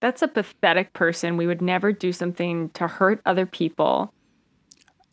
[0.00, 1.36] That's a pathetic person.
[1.36, 4.12] We would never do something to hurt other people.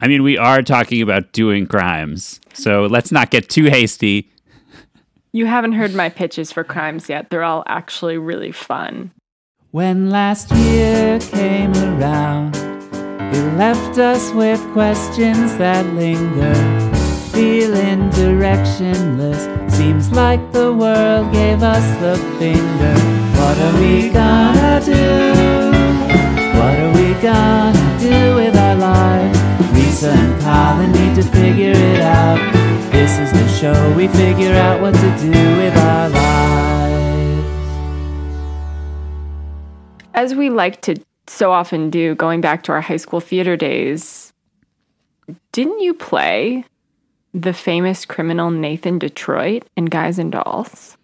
[0.01, 4.29] I mean, we are talking about doing crimes, so let's not get too hasty.
[5.31, 7.29] You haven't heard my pitches for crimes yet.
[7.29, 9.11] They're all actually really fun.
[9.71, 12.55] When last year came around,
[13.33, 17.02] he left us with questions that linger.
[17.33, 22.93] Feeling directionless, seems like the world gave us the finger.
[23.39, 25.73] What are we gonna do?
[26.59, 29.39] What are we gonna do with our lives?
[29.73, 32.37] Risa and Colin need to figure it out.
[32.91, 37.43] This is the show we figure out what to do with our lives.
[40.13, 44.33] As we like to so often do, going back to our high school theater days,
[45.51, 46.65] didn't you play
[47.33, 50.97] the famous criminal Nathan Detroit in Guys and Dolls?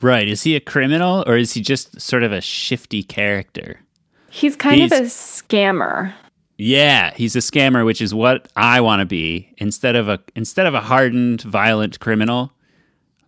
[0.00, 0.28] Right.
[0.28, 3.80] Is he a criminal or is he just sort of a shifty character?
[4.30, 6.12] He's kind He's- of a scammer.
[6.58, 9.52] Yeah, he's a scammer, which is what I want to be.
[9.58, 12.50] Instead of a instead of a hardened, violent criminal,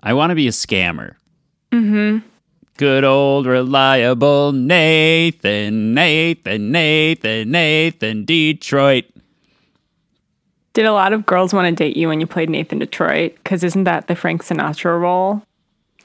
[0.02, 1.16] I want to be a scammer.
[1.70, 2.27] Mm-hmm.
[2.78, 9.05] Good old reliable Nathan, Nathan, Nathan, Nathan, Detroit.
[10.74, 13.34] Did a lot of girls want to date you when you played Nathan Detroit?
[13.36, 15.42] Because isn't that the Frank Sinatra role?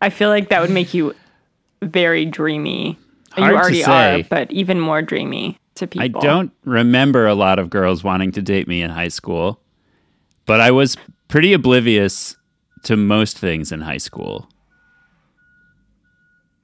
[0.00, 1.14] I feel like that would make you
[1.82, 2.98] very dreamy.
[3.32, 4.20] Hard you to already say.
[4.20, 6.02] are, but even more dreamy to people.
[6.02, 9.60] I don't remember a lot of girls wanting to date me in high school,
[10.46, 10.96] but I was
[11.28, 12.36] pretty oblivious
[12.84, 14.48] to most things in high school.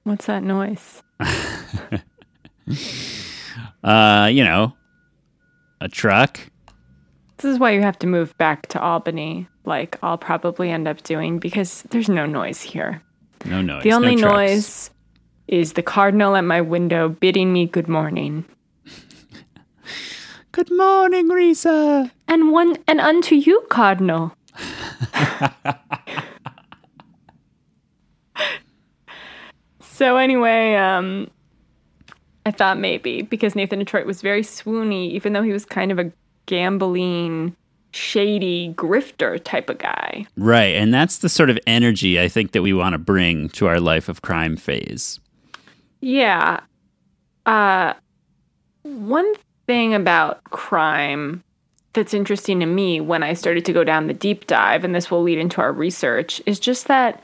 [0.04, 1.02] What's that noise?
[3.84, 4.72] Uh, you know,
[5.82, 6.40] a truck.
[7.38, 11.02] This is why you have to move back to Albany, like I'll probably end up
[11.02, 13.02] doing, because there's no noise here.
[13.44, 13.82] No noise.
[13.82, 14.32] The only trucks.
[14.32, 14.90] noise
[15.48, 18.44] is the cardinal at my window bidding me good morning.
[20.52, 22.10] Good morning, Risa.
[22.28, 24.36] And one and unto you, cardinal.
[29.80, 31.30] so anyway, um
[32.44, 35.98] I thought maybe because Nathan Detroit was very swoony, even though he was kind of
[35.98, 36.10] a
[36.46, 37.54] gambling,
[37.92, 40.26] shady grifter type of guy.
[40.36, 43.66] Right, and that's the sort of energy I think that we want to bring to
[43.66, 45.20] our life of crime phase.
[46.00, 46.60] Yeah.
[47.46, 47.94] Uh
[48.82, 49.32] one
[49.66, 51.44] thing about crime
[51.92, 55.10] that's interesting to me when I started to go down the deep dive, and this
[55.10, 57.22] will lead into our research, is just that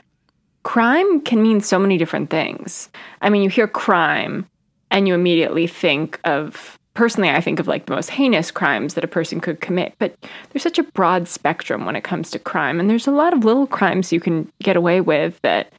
[0.63, 2.89] crime can mean so many different things.
[3.21, 4.45] I mean, you hear crime
[4.91, 9.03] and you immediately think of personally I think of like the most heinous crimes that
[9.03, 10.15] a person could commit, but
[10.49, 13.45] there's such a broad spectrum when it comes to crime and there's a lot of
[13.45, 15.71] little crimes you can get away with that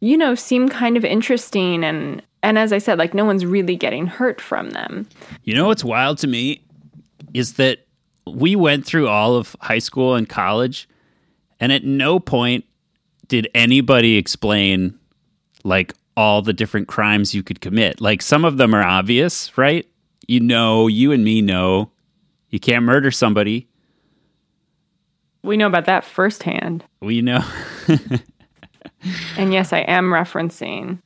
[0.00, 3.76] you know seem kind of interesting and and as I said like no one's really
[3.76, 5.08] getting hurt from them.
[5.44, 6.60] You know what's wild to me
[7.34, 7.80] is that
[8.34, 10.88] we went through all of high school and college,
[11.60, 12.64] and at no point
[13.26, 14.98] did anybody explain
[15.64, 18.00] like all the different crimes you could commit.
[18.00, 19.88] Like some of them are obvious, right?
[20.26, 21.92] You know, you and me know
[22.50, 23.68] you can't murder somebody.
[25.44, 26.84] We know about that firsthand.
[27.00, 27.44] We know.
[29.36, 31.00] And yes, I am referencing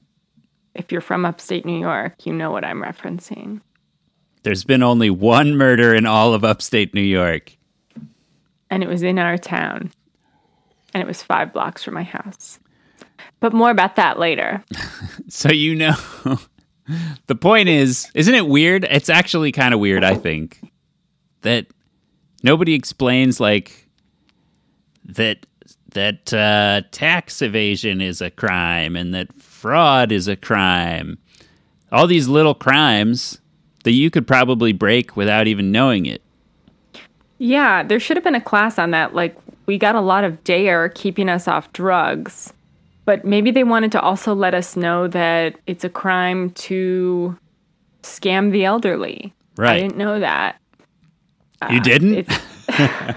[0.75, 3.61] if you're from upstate New York, you know what I'm referencing.
[4.43, 7.55] There's been only one murder in all of upstate New York.
[8.71, 9.93] and it was in our town
[10.95, 12.59] and it was five blocks from my house
[13.41, 14.63] but more about that later
[15.29, 15.95] So you know.
[17.27, 18.85] the point is, isn't it weird?
[18.85, 20.61] It's actually kind of weird, I think,
[21.43, 21.67] that
[22.43, 23.89] nobody explains like
[25.05, 25.47] that
[25.95, 31.19] that uh, tax evasion is a crime and that fraud is a crime.
[31.93, 33.39] All these little crimes
[33.85, 36.23] that you could probably break without even knowing it.
[37.39, 40.43] yeah there should have been a class on that like we got a lot of
[40.45, 40.91] D.A.R.E.
[40.95, 42.53] keeping us off drugs
[43.05, 47.37] but maybe they wanted to also let us know that it's a crime to
[48.03, 49.77] scam the elderly Right.
[49.77, 50.57] i didn't know that
[51.71, 52.29] you ah, didn't?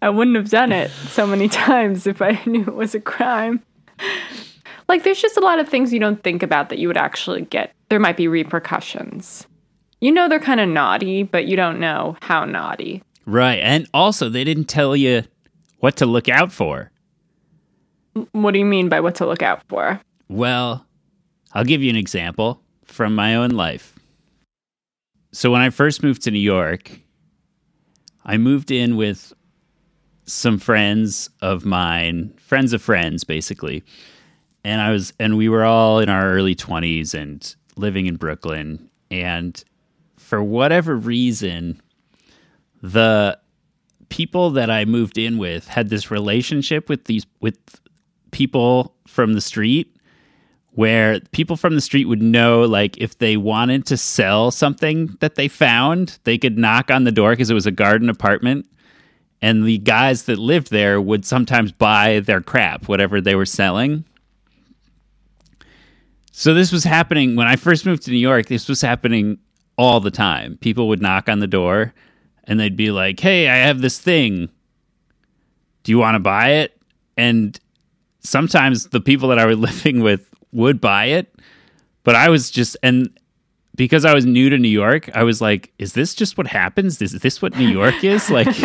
[0.00, 3.62] I wouldn't have done it so many times if I knew it was a crime.
[4.88, 7.42] Like, there's just a lot of things you don't think about that you would actually
[7.42, 7.72] get.
[7.88, 9.46] There might be repercussions.
[10.00, 13.02] You know, they're kind of naughty, but you don't know how naughty.
[13.26, 13.58] right.
[13.58, 15.24] And also, they didn't tell you
[15.80, 16.90] what to look out for.
[18.32, 20.00] What do you mean by what to look out for?
[20.28, 20.84] Well,
[21.52, 23.94] I'll give you an example from my own life.
[25.32, 26.90] So, when I first moved to New York,
[28.24, 29.32] I moved in with
[30.26, 33.82] some friends of mine, friends of friends, basically.
[34.64, 38.90] and I was and we were all in our early 20s and living in Brooklyn
[39.10, 39.62] and
[40.16, 41.80] for whatever reason
[42.82, 43.38] the
[44.08, 47.56] people that I moved in with had this relationship with these with
[48.30, 49.94] people from the street
[50.78, 55.34] where people from the street would know like if they wanted to sell something that
[55.34, 58.64] they found, they could knock on the door because it was a garden apartment.
[59.42, 64.04] And the guys that lived there would sometimes buy their crap, whatever they were selling.
[66.30, 68.46] So this was happening when I first moved to New York.
[68.46, 69.38] This was happening
[69.76, 70.58] all the time.
[70.58, 71.92] People would knock on the door
[72.44, 74.48] and they'd be like, "Hey, I have this thing.
[75.82, 76.80] Do you want to buy it?"
[77.16, 77.58] And
[78.20, 81.34] sometimes the people that I was living with would buy it,
[82.04, 83.10] but I was just and
[83.78, 87.00] because I was new to New York, I was like, "Is this just what happens?
[87.00, 88.48] Is this what New York is like?"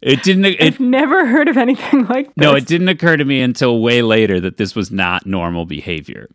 [0.00, 0.44] it didn't.
[0.44, 2.36] It, I've never heard of anything like this.
[2.36, 6.28] no, it didn't occur to me until way later that this was not normal behavior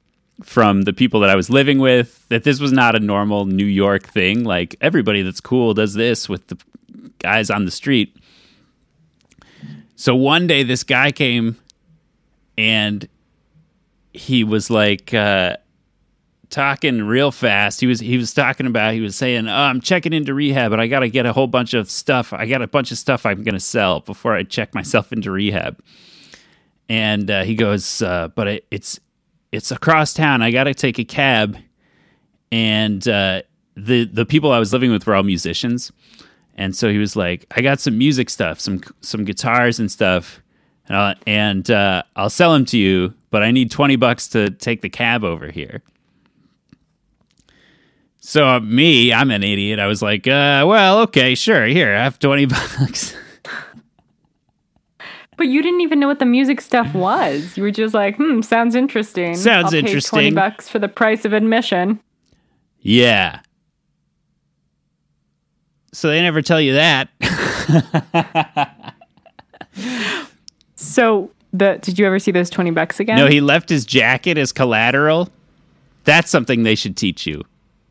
[0.44, 2.28] from the people that I was living with.
[2.30, 4.44] That this was not a normal New York thing.
[4.44, 6.58] Like everybody that's cool does this with the
[7.20, 8.18] guys on the street.
[9.96, 11.58] So one day, this guy came
[12.58, 13.08] and
[14.14, 15.58] he was like uh,
[16.50, 17.82] talking real fast.
[17.82, 20.80] He was he was talking about he was saying, oh, "I'm checking into rehab, but
[20.80, 22.32] I got to get a whole bunch of stuff.
[22.32, 25.32] I got a bunch of stuff I'm going to sell before I check myself into
[25.32, 25.80] rehab."
[26.90, 29.00] And uh, he goes, uh, "But it, it's
[29.52, 30.42] it's across town.
[30.42, 31.58] I got to take a cab."
[32.52, 33.42] And uh,
[33.76, 35.92] the the people I was living with were all musicians,
[36.56, 40.42] and so he was like, "I got some music stuff, some some guitars and stuff."
[40.90, 44.82] Uh, and uh, I'll sell them to you, but I need 20 bucks to take
[44.82, 45.82] the cab over here.
[48.20, 49.80] So, uh, me, I'm an idiot.
[49.80, 53.16] I was like, uh, well, okay, sure, here, I have 20 bucks.
[55.36, 57.58] But you didn't even know what the music stuff was.
[57.58, 60.10] You were just like, "Hmm, sounds interesting." Sounds I'll interesting.
[60.18, 62.00] Twenty bucks for the price of admission.
[62.82, 63.40] yeah.
[65.94, 67.10] So they never tell you that.
[70.76, 73.16] So, the did you ever see those twenty bucks again?
[73.16, 75.30] no, he left his jacket as collateral.
[76.04, 77.44] That's something they should teach you.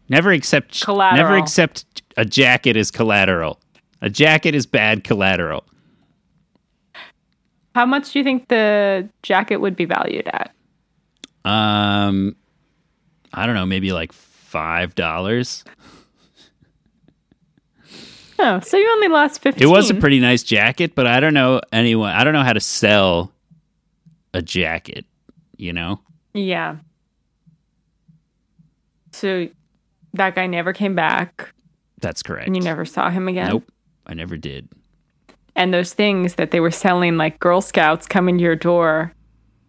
[0.08, 1.16] Never accept Collateral.
[1.22, 3.58] never accept a jacket as collateral.
[4.02, 5.64] A jacket is bad collateral.
[7.74, 10.52] How much do you think the jacket would be valued at?
[11.46, 12.36] Um,
[13.32, 15.64] I don't know, maybe like five dollars.
[18.44, 19.62] Oh, so you only lost fifteen.
[19.68, 22.12] It was a pretty nice jacket, but I don't know anyone.
[22.12, 23.30] I don't know how to sell
[24.34, 25.04] a jacket.
[25.56, 26.00] You know,
[26.34, 26.76] Yeah.
[29.12, 29.48] So
[30.14, 31.52] that guy never came back,
[32.00, 32.46] that's correct.
[32.46, 33.48] and you never saw him again.
[33.48, 33.70] Nope,
[34.06, 34.68] I never did.
[35.54, 39.12] And those things that they were selling, like Girl Scouts, coming to your door.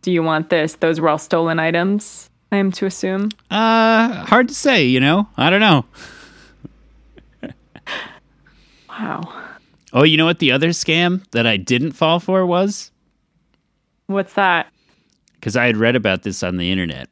[0.02, 0.76] Do you want this?
[0.76, 2.30] Those were all stolen items.
[2.52, 3.30] I am to assume.
[3.52, 4.86] Uh, hard to say.
[4.86, 5.86] You know, I don't know.
[9.00, 9.22] Wow.
[9.92, 10.40] Oh, you know what?
[10.40, 12.92] The other scam that I didn't fall for was
[14.08, 14.68] What's that?
[15.36, 17.10] because I had read about this on the internet.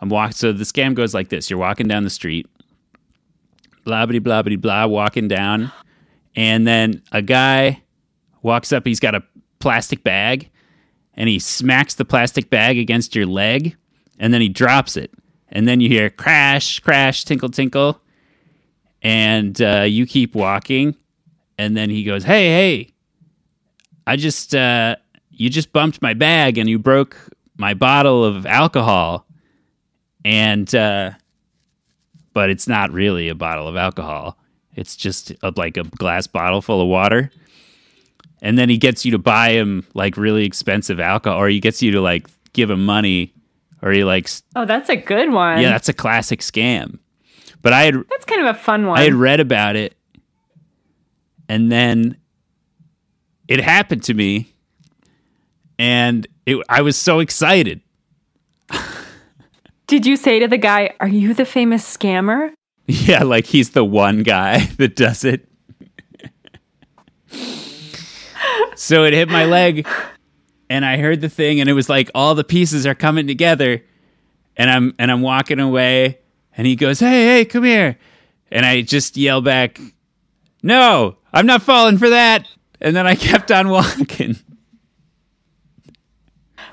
[0.00, 0.32] I'm walking.
[0.32, 2.46] So the scam goes like this: You're walking down the street,
[3.84, 5.72] blah blah blah blah blah, walking down,
[6.36, 7.82] and then a guy
[8.42, 8.86] walks up.
[8.86, 9.22] He's got a
[9.60, 10.50] plastic bag,
[11.14, 13.76] and he smacks the plastic bag against your leg,
[14.18, 15.12] and then he drops it,
[15.48, 18.00] and then you hear crash, crash, tinkle, tinkle,
[19.08, 20.94] and uh, you keep walking,
[21.56, 22.88] and then he goes, "Hey, hey,
[24.06, 24.96] I just uh,
[25.30, 27.16] you just bumped my bag and you broke
[27.56, 29.26] my bottle of alcohol,
[30.24, 31.12] and uh,
[32.34, 34.36] but it's not really a bottle of alcohol.
[34.76, 37.30] It's just a, like a glass bottle full of water."
[38.40, 41.82] And then he gets you to buy him like really expensive alcohol, or he gets
[41.82, 43.32] you to like give him money,
[43.82, 45.60] or he likes Oh, that's a good one.
[45.60, 46.98] yeah, that's a classic scam.
[47.62, 48.98] But I had That's kind of a fun one.
[48.98, 49.96] I had read about it,
[51.48, 52.16] and then
[53.48, 54.52] it happened to me,
[55.78, 57.80] and it, I was so excited.
[59.86, 62.52] Did you say to the guy, Are you the famous scammer?
[62.90, 65.46] Yeah, like he's the one guy that does it.
[68.76, 69.86] so it hit my leg,
[70.70, 73.84] and I heard the thing, and it was like all the pieces are coming together,
[74.56, 76.18] and I'm and I'm walking away,
[76.58, 77.96] and he goes, "Hey, hey, come here,"
[78.52, 79.80] and I just yell back,
[80.62, 82.46] "No, I'm not falling for that,"
[82.82, 84.36] and then I kept on walking.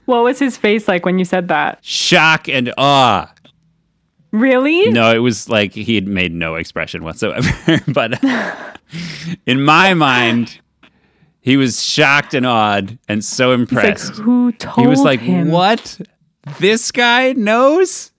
[0.06, 1.80] What was his face like when you said that?
[1.84, 3.32] Shock and awe.
[4.32, 4.92] Really?
[4.92, 7.50] No, it was like he had made no expression whatsoever.
[7.88, 8.22] but
[9.46, 10.60] in my mind,
[11.42, 14.16] He was shocked and awed and so He's like, impressed.
[14.18, 15.50] who told he was like, him?
[15.52, 16.02] "What?
[16.60, 18.12] This guy knows?"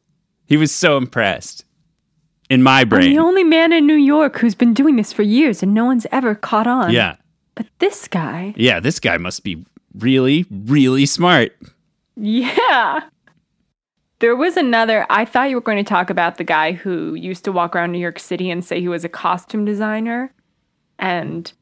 [0.46, 1.64] He was so impressed.
[2.48, 3.06] In my brain.
[3.06, 5.84] I'm the only man in New York who's been doing this for years and no
[5.84, 6.92] one's ever caught on.
[6.92, 7.16] yeah.
[7.56, 9.64] But this guy, Yeah, this guy must be
[9.98, 11.52] really really smart.
[12.16, 13.00] yeah.
[14.20, 17.44] There was another, I thought you were going to talk about the guy who used
[17.44, 20.32] to walk around New York City and say he was a costume designer
[20.98, 21.52] and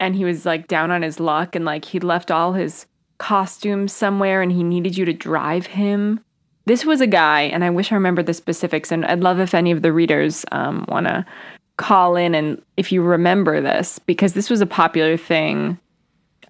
[0.00, 2.86] and he was like down on his luck and like he'd left all his
[3.18, 6.20] costumes somewhere and he needed you to drive him.
[6.64, 8.92] This was a guy, and I wish I remembered the specifics.
[8.92, 11.24] And I'd love if any of the readers um, want to
[11.76, 15.78] call in and if you remember this, because this was a popular thing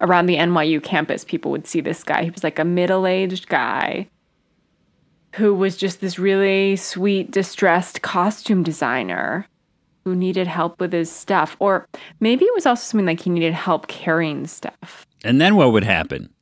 [0.01, 1.23] around the NYU campus.
[1.23, 2.23] People would see this guy.
[2.23, 4.07] He was like a middle aged guy
[5.35, 9.47] who was just this really sweet, distressed costume designer
[10.03, 11.55] who needed help with his stuff.
[11.59, 11.87] Or
[12.19, 15.07] maybe it was also something like he needed help carrying stuff.
[15.23, 16.32] And then what would happen?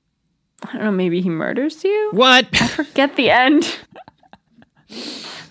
[0.63, 2.09] I don't know, maybe he murders you?
[2.13, 2.47] What?
[2.53, 3.77] I Forget the end.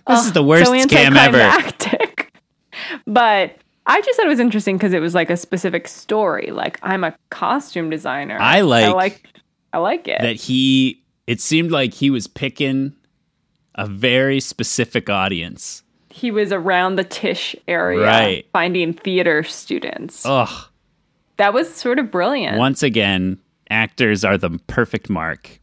[0.07, 1.39] This is the worst so scam ever.
[3.07, 6.51] but I just thought it was interesting because it was like a specific story.
[6.51, 8.37] Like I'm a costume designer.
[8.41, 9.27] I like- I like.
[9.73, 10.21] I like it.
[10.21, 12.93] That he it seemed like he was picking
[13.77, 15.85] a very specific audience.
[16.11, 18.47] he was around the Tisch area, Right.
[18.53, 20.27] finding theater students.
[20.27, 20.49] Ugh.
[21.37, 22.59] That was sort of brilliant.
[22.59, 23.39] Once again,
[23.71, 25.61] actors are the perfect mark.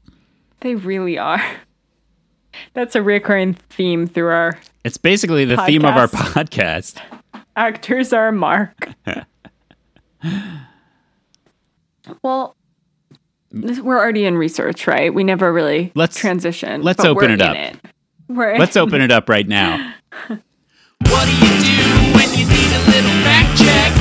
[0.62, 1.44] They really are.
[2.74, 6.96] That's a recurring theme through our It's basically the theme of our Podcast.
[6.96, 7.42] podcast.
[7.56, 8.88] actors are a mark.
[12.24, 12.56] well,
[13.52, 15.14] this, we're already in research, right?
[15.14, 16.82] We never really Let's- transition.
[16.82, 17.56] let's but open we're it up.
[17.56, 17.78] It.
[18.30, 19.94] Let's open it up right now.
[20.28, 20.40] What
[21.26, 23.97] do you do when you need a little fact check?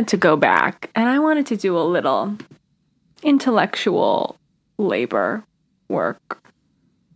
[0.00, 2.34] Wanted to go back and I wanted to do a little
[3.22, 4.36] intellectual
[4.78, 5.44] labor
[5.90, 6.42] work.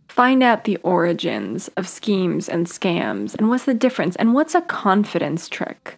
[0.07, 4.61] Find out the origins of schemes and scams and what's the difference and what's a
[4.61, 5.97] confidence trick.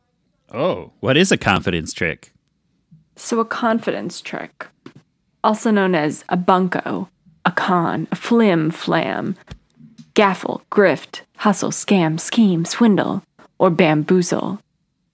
[0.53, 2.31] Oh, what is a confidence trick?
[3.17, 4.67] So, a confidence trick,
[5.43, 7.09] also known as a bunco,
[7.43, 9.35] a con, a flim flam,
[10.13, 13.23] gaffle, grift, hustle, scam, scheme, swindle,
[13.59, 14.61] or bamboozle.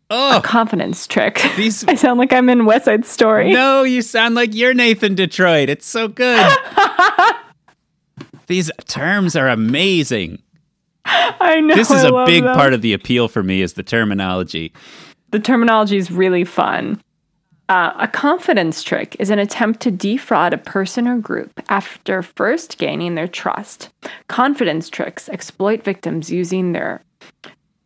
[0.10, 1.42] Oh, Confidence trick.
[1.58, 3.52] These- I sound like I'm in West Side Story.
[3.52, 5.70] no, you sound like you're Nathan Detroit.
[5.70, 6.52] It's so good.
[8.48, 10.40] These terms are amazing.
[11.06, 11.76] I know.
[11.76, 12.56] This is I a big them.
[12.56, 14.74] part of the appeal for me is the terminology.
[15.32, 17.02] the terminology is really fun.
[17.70, 22.78] Uh, a confidence trick is an attempt to defraud a person or group after first
[22.78, 23.90] gaining their trust.
[24.28, 27.02] Confidence tricks exploit victims using their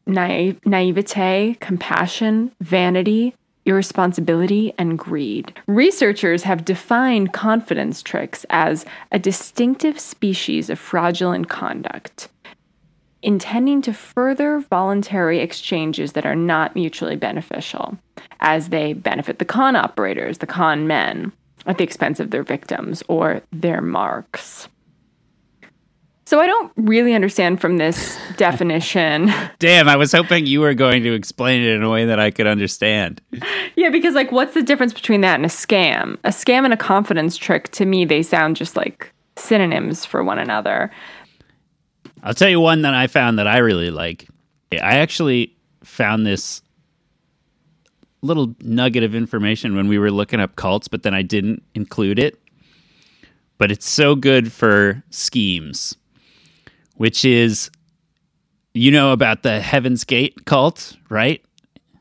[0.08, 3.36] naive, naivete, compassion, vanity,
[3.66, 5.54] irresponsibility, and greed.
[5.68, 12.30] Researchers have defined confidence tricks as a distinctive species of fraudulent conduct
[13.22, 17.98] intending to further voluntary exchanges that are not mutually beneficial,
[18.40, 21.32] as they benefit the con operators, the con men,
[21.66, 24.70] at the expense of their victims or their marks.
[26.28, 29.32] So I don't really understand from this definition.
[29.60, 32.32] Damn, I was hoping you were going to explain it in a way that I
[32.32, 33.22] could understand.
[33.78, 36.18] yeah, because like what's the difference between that and a scam?
[36.26, 40.38] A scam and a confidence trick to me they sound just like synonyms for one
[40.38, 40.92] another.
[42.24, 44.28] I'll tell you one that I found that I really like.
[44.74, 46.62] I actually found this
[48.22, 52.20] little nugget of information when we were looking up cults, but then I didn't include
[52.20, 52.38] it.
[53.58, 55.96] But it's so good for schemes,
[56.98, 57.72] which is,
[58.74, 61.44] you know, about the Heaven's Gate cult, right?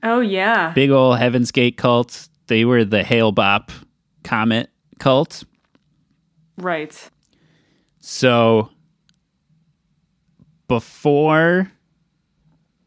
[0.02, 0.72] Oh yeah.
[0.72, 2.28] Big old Heaven's Gate cult.
[2.48, 3.70] They were the Hale-Bopp
[4.24, 5.44] Comet cult.
[6.58, 7.10] Right.
[8.00, 8.70] So
[10.68, 11.70] before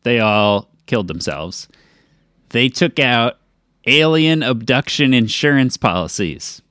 [0.03, 1.67] they all killed themselves,
[2.49, 3.37] they took out
[3.85, 6.61] alien abduction insurance policies.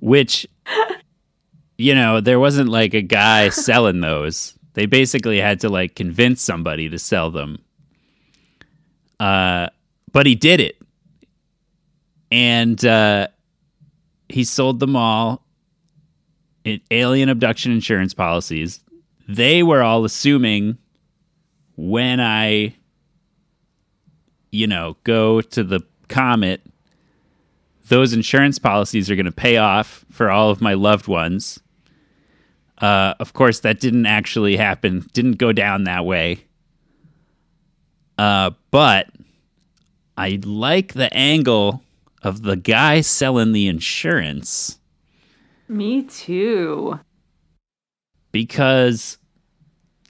[0.00, 0.46] Which,
[1.80, 4.54] you know, there wasn't like a guy selling those.
[4.74, 7.58] They basically had to like convince somebody to sell them.
[9.18, 9.68] Uh,
[10.12, 10.76] but he did it.
[12.30, 13.28] And uh,
[14.28, 15.42] he sold them all
[16.66, 18.80] i- alien abduction insurance policies.
[19.28, 20.78] They were all assuming
[21.76, 22.76] when I,
[24.52, 26.60] you know, go to the comet,
[27.88, 31.58] those insurance policies are going to pay off for all of my loved ones.
[32.80, 36.44] Uh, of course, that didn't actually happen, didn't go down that way.
[38.16, 39.08] Uh, but
[40.16, 41.82] I like the angle
[42.22, 44.78] of the guy selling the insurance
[45.68, 47.00] Me too.
[48.32, 49.16] because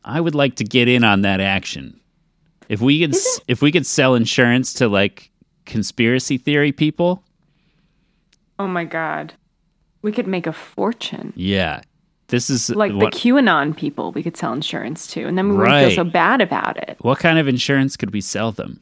[0.05, 2.01] I would like to get in on that action.
[2.69, 3.15] If we could,
[3.49, 5.31] if we could sell insurance to like
[5.67, 7.23] conspiracy theory people,
[8.59, 9.35] Oh my god.
[10.03, 11.33] We could make a fortune.
[11.37, 11.83] yeah,
[12.31, 15.57] this is Like what, the QAnon people, we could sell insurance to, and then we
[15.57, 16.97] wouldn't feel so bad about it.
[17.01, 18.81] what kind of insurance could we sell them?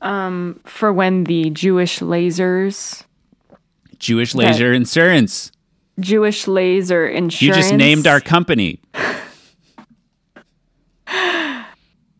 [0.00, 3.04] Um, for when the Jewish lasers,
[3.98, 5.52] Jewish laser insurance.
[6.00, 7.42] Jewish laser insurance.
[7.42, 8.80] You just named our company.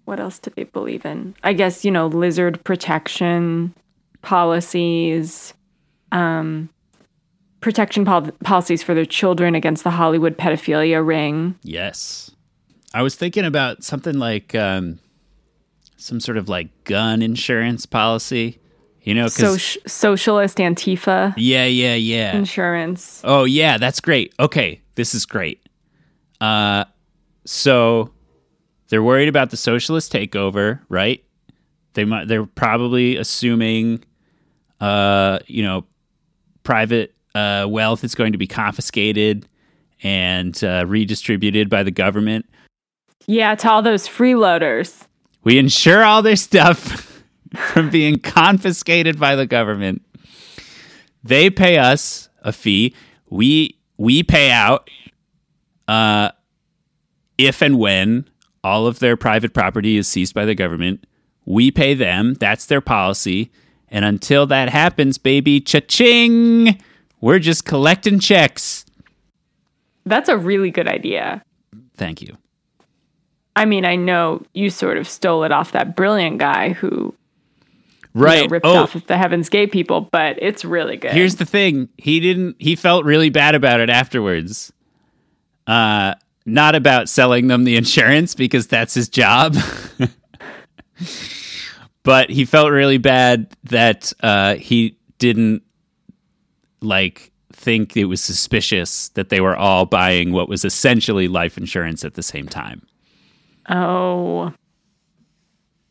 [0.05, 1.35] What else do they believe in?
[1.43, 3.75] I guess, you know, lizard protection
[4.21, 5.55] policies,
[6.11, 6.69] um,
[7.63, 11.59] protection pol- policies for their children against the Hollywood pedophilia ring.
[11.63, 12.31] Yes.
[12.93, 14.99] I was thinking about something like um,
[15.97, 18.59] some sort of like gun insurance policy.
[19.03, 22.37] You know, Soc- socialist Antifa yeah, yeah, yeah.
[22.37, 23.21] insurance.
[23.25, 24.33] Oh yeah, that's great.
[24.39, 25.67] Okay, this is great.
[26.41, 26.85] Uh,
[27.45, 28.13] so
[28.89, 31.25] they're worried about the socialist takeover, right?
[31.95, 32.29] They might.
[32.29, 34.05] They're probably assuming,
[34.81, 35.85] uh, you know,
[36.63, 39.47] private uh, wealth is going to be confiscated
[40.03, 42.47] and uh, redistributed by the government.
[43.27, 45.07] Yeah, to all those freeloaders.
[45.45, 47.23] We insure all their stuff
[47.73, 50.03] from being confiscated by the government.
[51.23, 52.95] They pay us a fee.
[53.31, 54.91] We we pay out
[55.87, 56.33] uh,
[57.39, 58.29] if and when
[58.65, 61.07] all of their private property is seized by the government.
[61.45, 62.35] We pay them.
[62.35, 63.51] That's their policy.
[63.89, 66.81] And until that happens, baby, cha-ching!
[67.23, 68.85] We're just collecting checks.
[70.05, 71.43] That's a really good idea.
[71.97, 72.37] Thank you.
[73.55, 77.15] I mean, I know you sort of stole it off that brilliant guy who
[78.15, 78.43] you Right.
[78.43, 81.13] know, ripped oh, off the Heaven's Gate people, but it's really good.
[81.13, 81.89] Here's the thing.
[81.97, 84.73] He didn't he felt really bad about it afterwards.
[85.67, 89.57] Uh not about selling them the insurance because that's his job.
[92.03, 95.63] but he felt really bad that uh he didn't
[96.83, 102.05] like think it was suspicious that they were all buying what was essentially life insurance
[102.05, 102.83] at the same time.
[103.69, 104.53] Oh.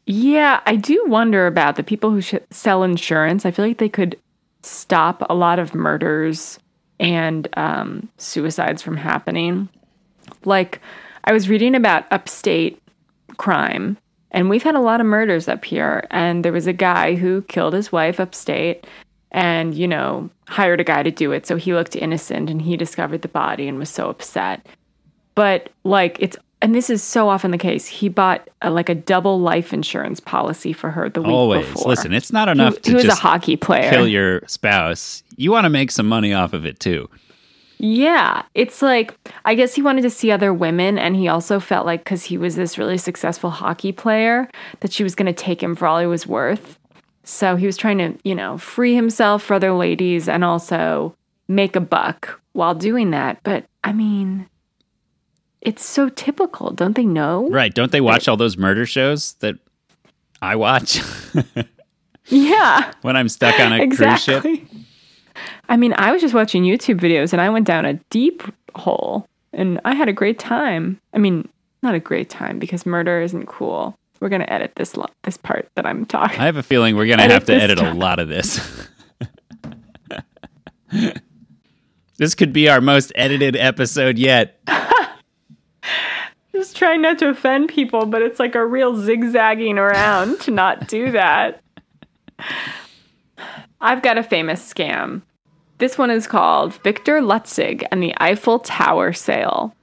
[0.06, 3.46] Yeah, I do wonder about the people who sh- sell insurance.
[3.46, 4.18] I feel like they could
[4.64, 6.60] stop a lot of murders
[7.00, 9.70] and um, suicides from happening.
[10.44, 10.82] Like,
[11.24, 12.82] I was reading about upstate
[13.38, 13.98] crime,
[14.32, 16.06] and we've had a lot of murders up here.
[16.12, 18.86] And there was a guy who killed his wife upstate
[19.32, 21.46] and, you know, hired a guy to do it.
[21.48, 24.66] So he looked innocent and he discovered the body and was so upset
[25.36, 28.96] but like it's and this is so often the case he bought a, like a
[28.96, 31.66] double life insurance policy for her the week Always.
[31.66, 35.24] before Listen, it's not enough he to was just a hockey player kill your spouse.
[35.38, 37.10] You want to make some money off of it too.
[37.80, 39.16] yeah it's like
[39.46, 42.38] i guess he wanted to see other women and he also felt like because he
[42.38, 44.48] was this really successful hockey player
[44.82, 46.78] that she was going to take him for all he was worth
[47.24, 51.16] so he was trying to you know free himself for other ladies and also
[51.48, 54.48] make a buck while doing that but i mean
[55.62, 57.74] it's so typical don't they know Right.
[57.74, 59.56] Don't they watch all those murder shows that
[60.42, 61.00] I watch
[62.28, 64.44] yeah when I'm stuck on a cruise ship?
[65.70, 68.42] I mean, I was just watching YouTube videos and I went down a deep
[68.76, 71.00] hole and I had a great time.
[71.14, 71.48] I mean,
[71.84, 73.96] not a great time because murder isn't cool.
[74.22, 76.40] We're going to edit this lo- this part that I'm talking.
[76.40, 78.88] I have a feeling we're going to Edit have to edit a lot of this.
[82.18, 84.60] this could be our most edited episode yet.
[86.54, 90.88] just trying not to offend people, but it's like a real zigzagging around to not
[90.88, 91.64] do that.
[93.82, 95.24] I've got a famous scam.
[95.80, 99.76] This one is called Victor Lustig and the Eiffel Tower Sale.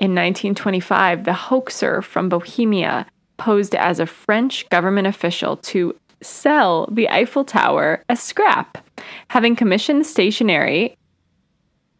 [0.00, 3.06] In 1925, the hoaxer from Bohemia
[3.40, 8.86] posed as a French government official to sell the Eiffel Tower as scrap,
[9.28, 10.96] having commissioned stationery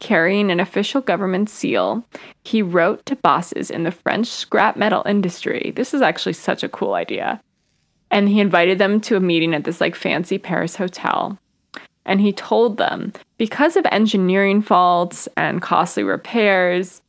[0.01, 2.05] carrying an official government seal,
[2.43, 5.73] he wrote to bosses in the French scrap metal industry.
[5.77, 7.41] This is actually such a cool idea.
[8.11, 11.39] And he invited them to a meeting at this like fancy Paris hotel.
[12.05, 17.03] And he told them because of engineering faults and costly repairs,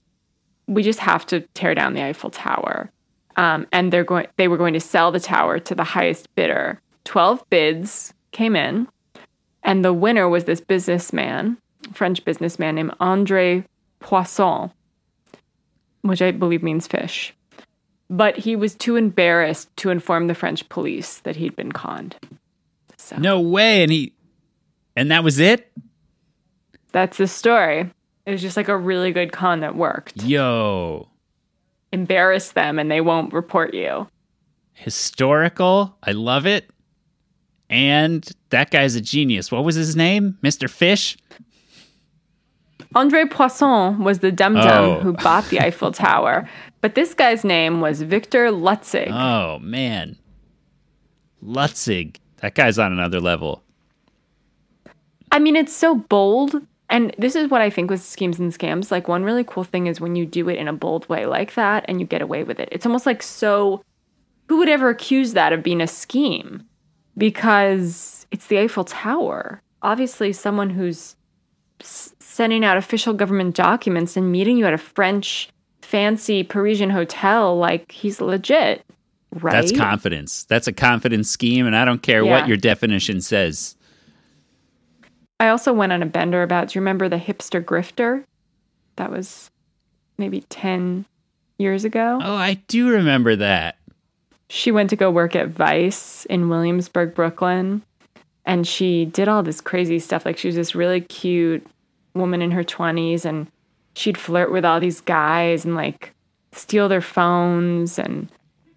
[0.67, 2.91] we just have to tear down the Eiffel Tower.
[3.38, 6.82] Um, and they're going they were going to sell the tower to the highest bidder.
[7.06, 8.88] 12 bids came in,
[9.63, 11.58] and the winner was this businessman,
[11.94, 13.65] French businessman named Andre
[14.00, 14.72] Poisson,
[16.02, 17.34] which I believe means fish.
[18.10, 22.17] But he was too embarrassed to inform the French police that he'd been conned.
[22.98, 23.84] So No way.
[23.84, 24.13] And he,
[24.96, 25.72] and that was it?
[26.91, 27.89] that's the story.
[28.26, 30.24] It was just like a really good con that worked.
[30.24, 31.08] Yo.
[31.91, 34.08] Embarrass them and they won't report you.
[34.73, 35.97] Historical.
[36.04, 36.69] I love it.
[37.69, 39.51] And that guy's a genius.
[39.51, 40.38] What was his name?
[40.43, 40.69] Mr.
[40.69, 41.17] Fish?
[42.95, 44.99] Andre Poisson was the dum dum Oh.
[44.99, 46.49] who bought the Eiffel Tower,
[46.82, 49.10] but this guy's name was Victor Lustig.
[49.10, 50.17] Oh, man.
[51.41, 52.17] Lustig.
[52.38, 53.63] That guy's on another level.
[55.32, 56.56] I mean, it's so bold.
[56.91, 58.91] And this is what I think with schemes and scams.
[58.91, 61.56] Like, one really cool thing is when you do it in a bold way like
[61.56, 62.69] that and you get away with it.
[62.71, 63.82] It's almost like so.
[64.49, 66.63] Who would ever accuse that of being a scheme?
[67.17, 69.62] Because it's the Eiffel Tower.
[69.82, 71.15] Obviously, someone who's
[71.82, 75.49] sending out official government documents and meeting you at a French
[75.82, 78.84] fancy Parisian hotel, like, he's legit,
[79.32, 79.51] right?
[79.54, 80.43] That's confidence.
[80.43, 82.32] That's a confidence scheme, and I don't care Yeah.
[82.32, 83.75] what your definition says.
[85.41, 88.23] I also went on a bender about, do you remember the hipster grifter?
[88.97, 89.49] That was
[90.19, 91.04] maybe 10
[91.58, 92.19] years ago.
[92.21, 93.77] Oh, I do remember that.
[94.49, 97.82] She went to go work at Vice in Williamsburg, Brooklyn.
[98.45, 100.27] And she did all this crazy stuff.
[100.27, 101.65] Like she was this really cute
[102.13, 103.47] woman in her 20s and
[103.95, 106.13] she'd flirt with all these guys and like
[106.51, 108.30] steal their phones and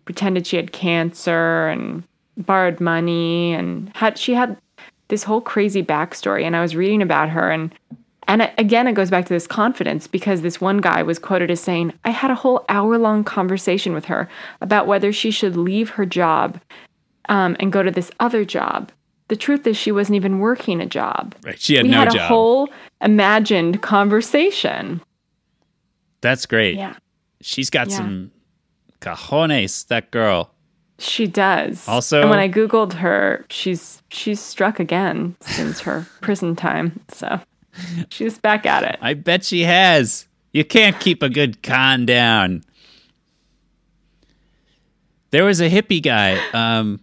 [0.06, 2.04] pretended she had cancer and
[2.38, 4.56] borrowed money and had she had
[5.14, 7.72] this whole crazy backstory and I was reading about her and
[8.26, 11.60] and again it goes back to this confidence because this one guy was quoted as
[11.60, 14.28] saying I had a whole hour long conversation with her
[14.60, 16.60] about whether she should leave her job
[17.28, 18.90] um, and go to this other job.
[19.28, 21.36] The truth is she wasn't even working a job.
[21.44, 21.60] Right.
[21.60, 22.28] She had we no had a job.
[22.28, 22.68] whole
[23.00, 25.00] imagined conversation.
[26.22, 26.76] That's great.
[26.76, 26.96] Yeah,
[27.40, 27.98] She's got Yeah.
[27.98, 28.32] some
[29.00, 30.50] cajones, that girl.
[30.98, 31.86] She does.
[31.88, 37.00] Also- and when I googled her, she's she's struck again since her prison time.
[37.08, 37.40] So
[38.10, 38.96] she's back at it.
[39.00, 40.26] I bet she has.
[40.52, 42.62] You can't keep a good con down.
[45.30, 47.00] There was a hippie guy um,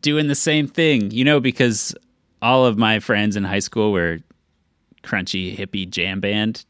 [0.00, 1.94] doing the same thing, you know, because
[2.40, 4.18] all of my friends in high school were
[5.02, 6.64] crunchy hippie jam band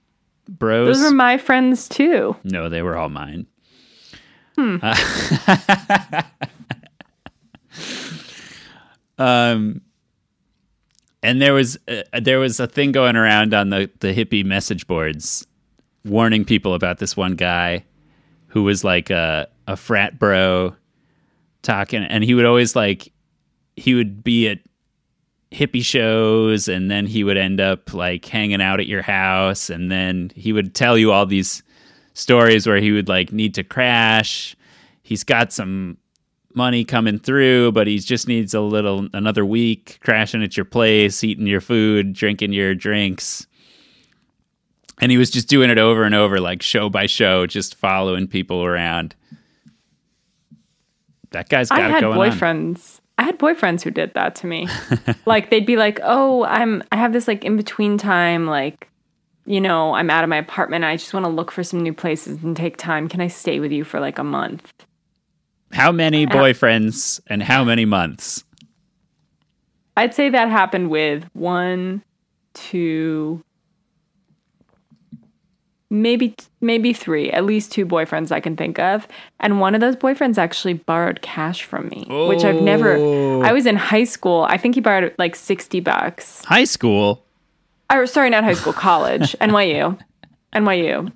[0.49, 0.99] bros.
[0.99, 2.35] Those were my friends too.
[2.43, 3.47] no, they were all mine.
[9.19, 9.81] um,
[11.23, 14.87] and there was uh, there was a thing going around on the the hippie message
[14.87, 15.47] boards,
[16.05, 17.85] warning people about this one guy
[18.49, 20.75] who was like a a frat bro
[21.63, 23.13] talking, and he would always like
[23.77, 24.59] he would be at
[25.53, 29.91] hippie shows and then he would end up like hanging out at your house and
[29.91, 31.63] then he would tell you all these
[32.19, 34.57] stories where he would like need to crash
[35.03, 35.97] he's got some
[36.55, 41.23] money coming through but he just needs a little another week crashing at your place
[41.23, 43.47] eating your food drinking your drinks
[45.01, 48.27] and he was just doing it over and over like show by show just following
[48.27, 49.15] people around
[51.31, 53.01] that guy's got I had going on boyfriends.
[53.17, 54.69] I had boyfriends who did that to me.
[55.27, 58.89] like they'd be like, "Oh, I'm I have this like in between time like
[59.49, 60.85] you know, I'm out of my apartment.
[60.85, 63.09] I just want to look for some new places and take time.
[63.09, 64.73] Can I stay with you for like a month?"
[65.71, 68.43] how many boyfriends and how many months
[69.99, 72.05] I'd say that happened with one,
[72.55, 73.43] two,
[75.91, 79.09] maybe maybe three, at least two boyfriends I can think of.
[79.41, 82.95] And one of those boyfriends actually borrowed cash from me, which I've never.
[82.95, 83.43] Oh.
[83.43, 84.47] I was in high school.
[84.49, 86.45] I think he borrowed like sixty bucks.
[86.45, 87.25] high school
[87.93, 89.99] Or sorry, not high school, college, NYU,
[90.55, 91.13] NYU.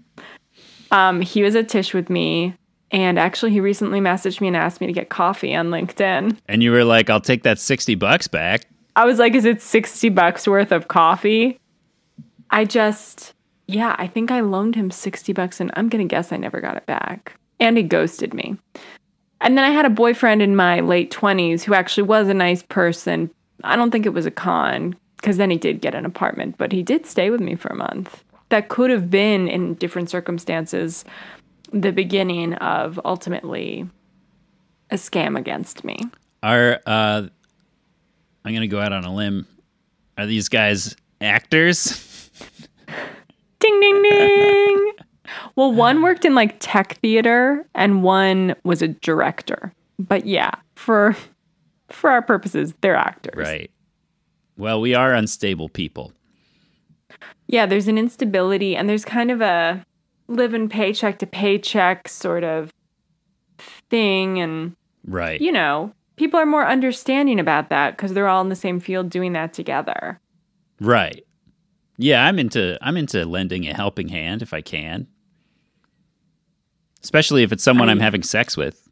[0.91, 2.55] Um, he was at Tisch with me.
[2.91, 6.37] And actually, he recently messaged me and asked me to get coffee on LinkedIn.
[6.47, 9.63] and you were like i'll take that 60 bucks back I was like, is it
[9.63, 11.59] 60 bucks worth of coffee?
[12.51, 13.33] I just,
[13.67, 16.61] yeah, I think I loaned him 60 bucks and I'm going to guess I never
[16.61, 17.35] got it back.
[17.59, 18.59] And he ghosted me.
[19.41, 22.63] And then I had a boyfriend in my late 20s who actually was a nice
[22.63, 23.31] person.
[23.65, 26.73] I don't think it was a con because then he did get an apartment, but
[26.73, 28.25] he did stay with me for a month.
[28.49, 31.05] That could have been, in different circumstances,
[31.73, 33.89] the beginning of ultimately
[34.91, 35.97] a scam against me.
[36.43, 37.23] are uh
[38.45, 39.47] I'm gonna go out on a limb.
[40.19, 42.31] Are these guys actors?
[43.61, 44.93] Ding ding ding.
[45.55, 49.73] well, one worked in like tech theater and one was a director.
[50.01, 51.17] But yeah, for
[51.89, 53.37] for our purposes, they're actors.
[53.37, 53.71] Right.
[54.57, 56.13] Well, we are unstable people.
[57.47, 59.85] Yeah, there's an instability and there's kind of a
[60.29, 62.71] living paycheck to paycheck sort of
[63.91, 65.41] thing and Right.
[65.41, 69.11] you know, people are more understanding about that because they're all in the same field
[69.11, 70.21] doing that together.
[70.81, 71.25] Right.
[71.99, 75.07] Yeah, I'm into I'm into lending a helping hand if I can.
[77.03, 78.89] Especially if it's someone I'm having sex with.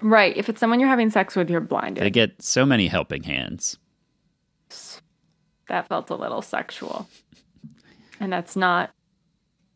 [0.00, 0.36] Right.
[0.36, 2.04] If it's someone you're having sex with, you're blinded.
[2.04, 3.78] I get so many helping hands.
[5.68, 7.08] That felt a little sexual.
[8.20, 8.90] And that's not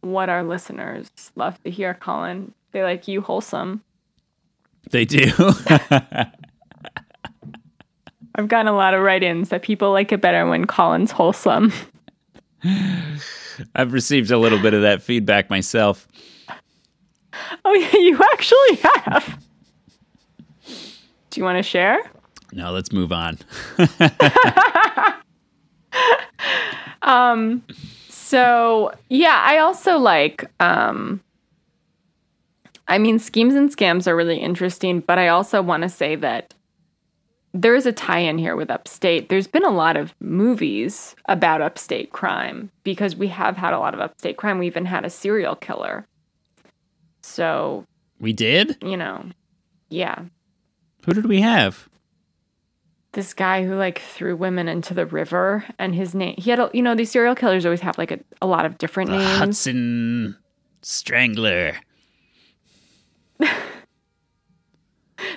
[0.01, 2.53] what our listeners love to hear, Colin.
[2.73, 3.83] They like you wholesome.
[4.91, 5.31] They do.
[8.35, 11.73] I've gotten a lot of write ins that people like it better when Colin's wholesome.
[13.75, 16.09] I've received a little bit of that feedback myself.
[17.65, 19.39] Oh, yeah, you actually have.
[21.31, 21.99] Do you want to share?
[22.53, 23.39] No, let's move on.
[28.09, 31.21] So yeah, I also like um
[32.89, 36.55] I mean schemes and scams are really interesting, but I also want to say that
[37.55, 39.29] there is a tie-in here with upstate.
[39.29, 43.93] There's been a lot of movies about upstate crime because we have had a lot
[43.93, 44.59] of upstate crime.
[44.59, 46.07] We even had a serial killer.
[47.23, 47.85] So,
[48.19, 48.79] We did?
[48.83, 49.27] you know,
[49.91, 50.25] yeah.
[51.05, 51.89] Who did we have?
[53.13, 56.71] This guy who like threw women into the river and his name he had a,
[56.73, 59.39] you know these serial killers always have like a, a lot of different The names.
[59.39, 60.37] Hudson
[60.83, 61.77] Strangler.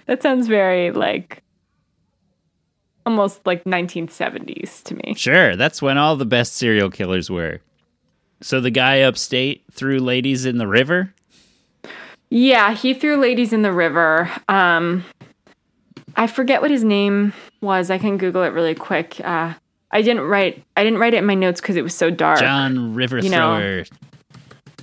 [0.07, 1.43] That sounds very like
[3.05, 5.13] almost like 1970s to me.
[5.15, 7.61] Sure, that's when all the best serial killers were.
[8.41, 11.13] So the guy upstate threw ladies in the river?
[12.29, 14.29] Yeah, he threw ladies in the river.
[14.47, 15.05] Um
[16.15, 17.33] I forget what his name
[17.65, 17.91] was.
[17.91, 19.19] I can google it really quick.
[19.23, 19.54] Uh
[19.91, 22.39] I didn't write I didn't write it in my notes cuz it was so dark.
[22.39, 23.58] John River You know.
[23.60, 23.84] Thrower.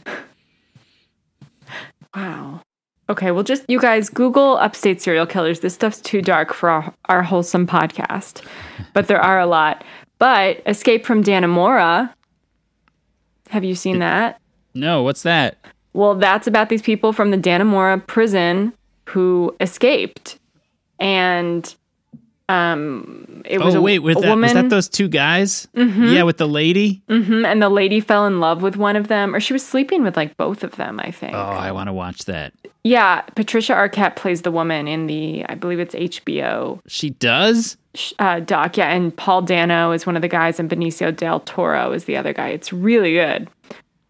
[2.15, 2.61] Wow.
[3.09, 5.61] Okay, well just you guys Google upstate serial killers.
[5.61, 8.43] This stuff's too dark for our, our wholesome podcast.
[8.93, 9.83] But there are a lot.
[10.19, 12.13] But Escape from Dannemora.
[13.49, 14.41] Have you seen that?
[14.75, 15.59] No, what's that?
[15.95, 18.73] Well, that's about these people from the Dannemora prison
[19.09, 20.39] who escaped.
[20.99, 21.75] And
[22.53, 25.67] um it was oh a, wait, with a that woman was that those two guys?
[25.75, 27.03] Yeah, with the lady.
[27.09, 30.03] Mhm, and the lady fell in love with one of them or she was sleeping
[30.03, 31.35] with like both of them, I think.
[31.35, 32.53] Oh, I want to watch that.
[32.85, 37.77] Yeah, Patricia Arquette plays the woman in the I believe it's HBO She does.
[38.19, 38.77] uh, doc.
[38.77, 42.17] Yeah, and Paul Dano is one of the guys, and Benicio del Toro is the
[42.17, 42.49] other guy.
[42.49, 43.49] It's really good.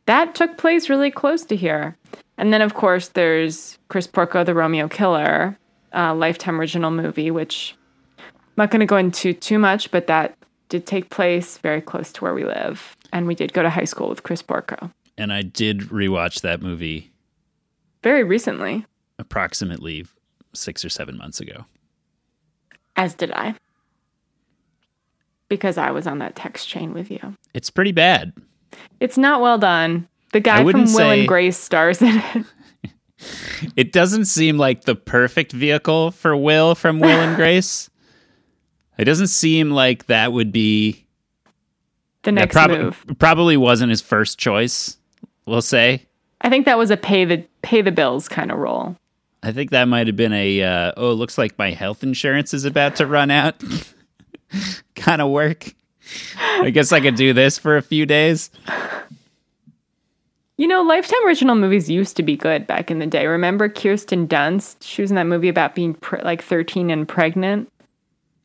[0.07, 1.97] That took place really close to here.
[2.39, 5.57] And then, of course, there's Chris Porco, the Romeo Killer,
[5.95, 7.77] uh, Lifetime original movie, which
[8.57, 10.37] not going to go into too much, but that
[10.69, 12.97] did take place very close to where we live.
[13.13, 16.63] And we did go to high school with Chris Porco And I did rewatch that
[16.63, 17.13] movie
[18.03, 18.85] very recently,
[19.19, 20.07] approximately
[20.55, 21.67] six or seven months ago.
[22.97, 23.55] as did I,
[25.49, 27.37] because I was on that text chain with you.
[27.55, 28.33] It's pretty bad.
[29.01, 30.09] It's not well done.
[30.33, 32.47] The guy from Will say- and Grace stars in it.
[33.77, 37.89] It doesn't seem like the perfect vehicle for Will from Will and Grace.
[38.99, 41.05] It doesn't seem like that would be
[42.23, 43.05] The next prob- move.
[43.19, 44.97] probably wasn't his first choice.
[45.47, 46.07] We'll say.
[46.41, 48.97] I think that was a pay the pay the bills kind of role.
[49.43, 52.65] I think that might have been a uh, oh, looks like my health insurance is
[52.65, 53.63] about to run out
[54.95, 55.73] kind of work.
[56.39, 58.51] I guess I could do this for a few days.
[60.59, 63.27] You know, Lifetime original movies used to be good back in the day.
[63.27, 64.77] Remember Kirsten Dunst?
[64.83, 67.72] She was in that movie about being pre- like 13 and pregnant.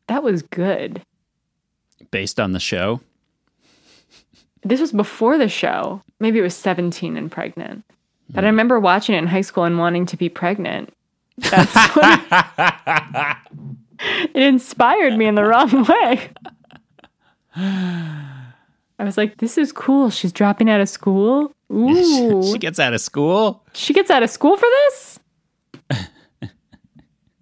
[0.08, 1.02] That was good.
[2.10, 3.00] Based on the show.
[4.62, 6.02] This was before the show.
[6.18, 7.84] Maybe it was 17 and pregnant.
[8.30, 8.52] But I hmm.
[8.52, 10.92] remember watching it in high school and wanting to be pregnant.
[11.38, 12.20] That's what
[14.34, 16.30] it inspired me in the wrong way.
[17.54, 20.10] I was like, this is cool.
[20.10, 21.52] She's dropping out of school.
[21.72, 22.42] Ooh.
[22.42, 23.64] she gets out of school.
[23.74, 25.07] She gets out of school for this?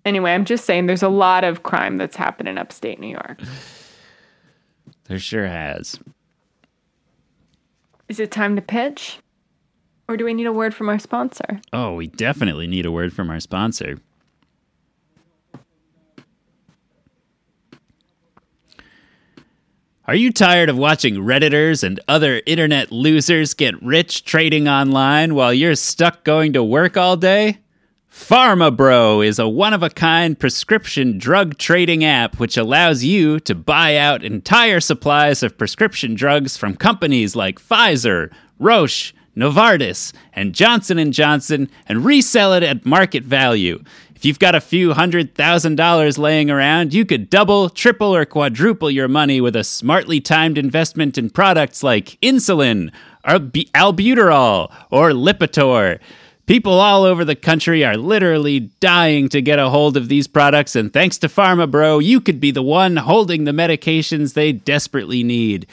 [0.07, 3.41] Anyway, I'm just saying there's a lot of crime that's happened in upstate New York.
[5.05, 6.01] There sure has.
[8.09, 9.19] Is it time to pitch?
[10.09, 11.61] Or do we need a word from our sponsor?
[11.73, 13.99] Oh, we definitely need a word from our sponsor.
[20.09, 25.53] Are you tired of watching Redditors and other internet losers get rich trading online while
[25.53, 27.59] you're stuck going to work all day?
[28.17, 33.55] PharmaBro is a one of a kind prescription drug trading app which allows you to
[33.55, 41.13] buy out entire supplies of prescription drugs from companies like Pfizer, Roche, Novartis, and Johnson
[41.13, 43.85] & Johnson and resell it at market value.
[44.17, 48.25] If you've got a few hundred thousand dollars laying around, you could double, triple, or
[48.25, 52.91] quadruple your money with a smartly timed investment in products like insulin,
[53.25, 56.01] albuterol, or Lipitor.
[56.47, 60.77] People all over the country are literally dying to get a hold of these products,
[60.77, 65.25] and thanks to Pharma Bro, you could be the one holding the medications they desperately
[65.25, 65.67] need.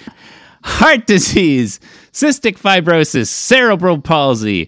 [0.64, 1.80] Heart disease,
[2.12, 4.68] cystic fibrosis, cerebral palsy.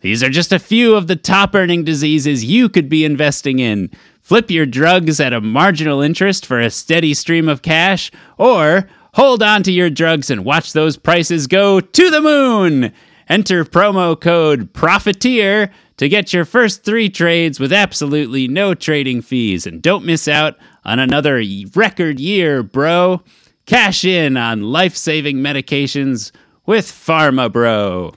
[0.00, 3.90] These are just a few of the top earning diseases you could be investing in.
[4.22, 9.40] Flip your drugs at a marginal interest for a steady stream of cash, or hold
[9.40, 12.92] on to your drugs and watch those prices go to the moon.
[13.28, 19.66] Enter promo code PROFITEER to get your first three trades with absolutely no trading fees.
[19.66, 21.42] And don't miss out on another
[21.74, 23.22] record year, bro.
[23.66, 26.32] Cash in on life saving medications
[26.66, 28.14] with Pharma Bro.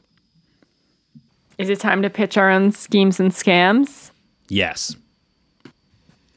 [1.58, 4.12] Is it time to pitch our own schemes and scams?
[4.50, 4.96] Yes.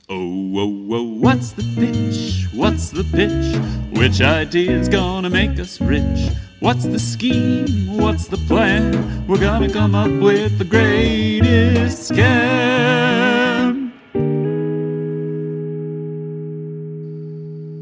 [0.09, 2.48] Oh, oh, oh, what's the pitch?
[2.54, 3.89] What's the pitch?
[4.00, 6.30] Which idea's gonna make us rich?
[6.60, 7.98] What's the scheme?
[7.98, 9.26] What's the plan?
[9.26, 13.92] We're gonna come up with the greatest scam.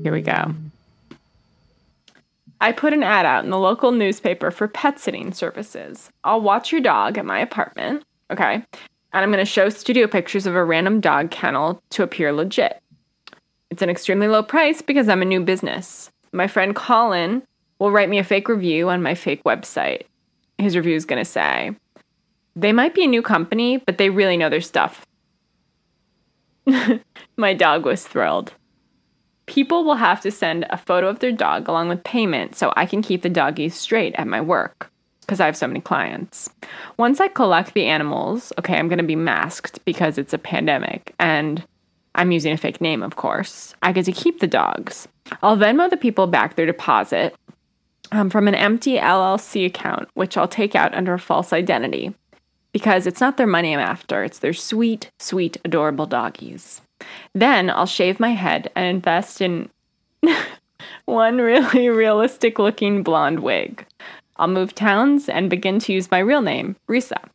[0.02, 0.56] Here we go.
[2.60, 6.10] I put an ad out in the local newspaper for pet sitting services.
[6.24, 8.02] I'll watch your dog at my apartment,
[8.32, 8.64] okay?
[9.12, 12.82] And I'm to show studio pictures of a random dog kennel to appear legit.
[13.70, 16.10] It's an extremely low price because I'm a new business.
[16.32, 17.42] My friend Colin
[17.78, 20.02] will write me a fake review on my fake website.
[20.58, 21.72] His review is going to say,
[22.56, 25.06] They might be a new company, but they really know their stuff.
[27.36, 28.54] my dog was thrilled.
[29.46, 32.84] People will have to send a photo of their dog along with payment so I
[32.84, 36.50] can keep the doggies straight at my work because I have so many clients.
[36.96, 41.14] Once I collect the animals, okay, I'm going to be masked because it's a pandemic
[41.18, 41.64] and
[42.18, 43.74] I'm using a fake name, of course.
[43.80, 45.06] I get to keep the dogs.
[45.40, 47.34] I'll Venmo the people back their deposit
[48.10, 52.12] um, from an empty LLC account, which I'll take out under a false identity
[52.72, 56.80] because it's not their money I'm after, it's their sweet, sweet, adorable doggies.
[57.34, 59.70] Then I'll shave my head and invest in
[61.04, 63.86] one really realistic looking blonde wig.
[64.38, 67.28] I'll move towns and begin to use my real name, Risa.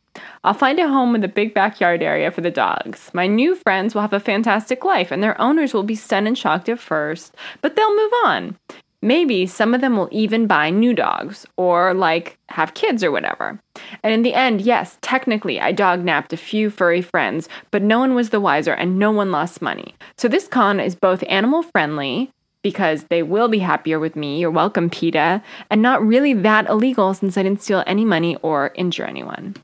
[0.44, 3.10] I'll find a home with a big backyard area for the dogs.
[3.12, 6.38] My new friends will have a fantastic life, and their owners will be stunned and
[6.38, 8.56] shocked at first, but they'll move on.
[9.02, 13.60] Maybe some of them will even buy new dogs or like have kids or whatever.
[14.02, 17.98] And in the end, yes, technically I dog napped a few furry friends, but no
[17.98, 19.94] one was the wiser and no one lost money.
[20.16, 22.30] So this con is both animal friendly
[22.64, 24.40] because they will be happier with me.
[24.40, 28.72] You're welcome, PETA, and not really that illegal since I didn't steal any money or
[28.74, 29.54] injure anyone.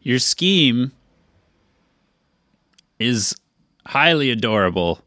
[0.00, 0.92] Your scheme
[3.00, 3.34] is
[3.84, 5.00] highly adorable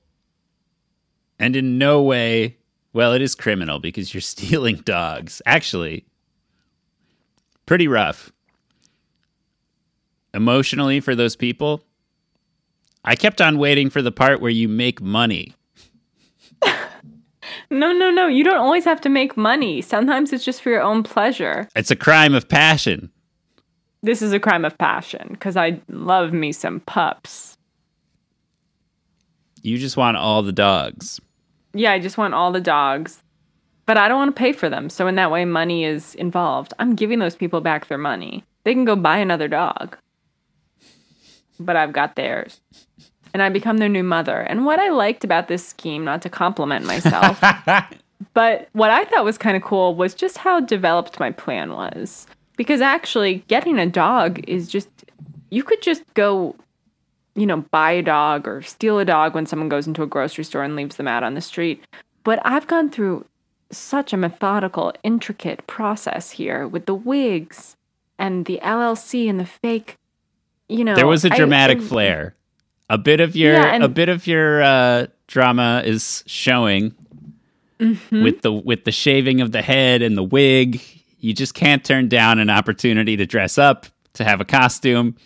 [1.40, 2.58] and in no way,
[2.92, 5.42] well, it is criminal because you're stealing dogs.
[5.46, 6.06] Actually,
[7.66, 8.34] pretty rough.
[10.34, 11.82] Emotionally, for those people,
[13.06, 15.56] I kept on waiting for the part where you make money.
[17.70, 18.28] No, no, no.
[18.28, 19.82] You don't always have to make money.
[19.82, 21.68] Sometimes it's just for your own pleasure.
[21.76, 23.12] It's a crime of passion.
[24.02, 27.58] This is a crime of passion because I love me some pups.
[29.62, 31.20] You just want all the dogs.
[31.74, 33.24] Yeah, I just want all the dogs,
[33.86, 34.90] but I don't want to pay for them.
[34.90, 36.74] So in that way, money is involved.
[36.78, 38.44] I'm giving those people back their money.
[38.64, 39.98] They can go buy another dog,
[41.60, 42.62] but I've got theirs.
[43.36, 44.40] And I become their new mother.
[44.40, 47.38] And what I liked about this scheme, not to compliment myself,
[48.34, 52.28] but what I thought was kind of cool was just how developed my plan was.
[52.56, 54.88] Because actually, getting a dog is just,
[55.50, 56.56] you could just go
[57.36, 60.46] you know, buy a dog or steal a dog when someone goes into a grocery
[60.46, 61.84] store and leaves them out on the street.
[62.24, 63.26] But I've gone through
[63.72, 67.76] such a methodical, intricate process here with the wigs
[68.18, 69.98] and the LLC and the fake.
[70.70, 72.36] You know, There was a dramatic I- flair.
[72.90, 76.94] A bit of your Yeah, and- a bit of your uh, drama is showing
[77.80, 78.24] Mm-hmm.
[78.24, 80.82] with the with the shaving of the head and the wig.
[81.20, 85.18] You just can't turn down an opportunity to dress up, to have a costume.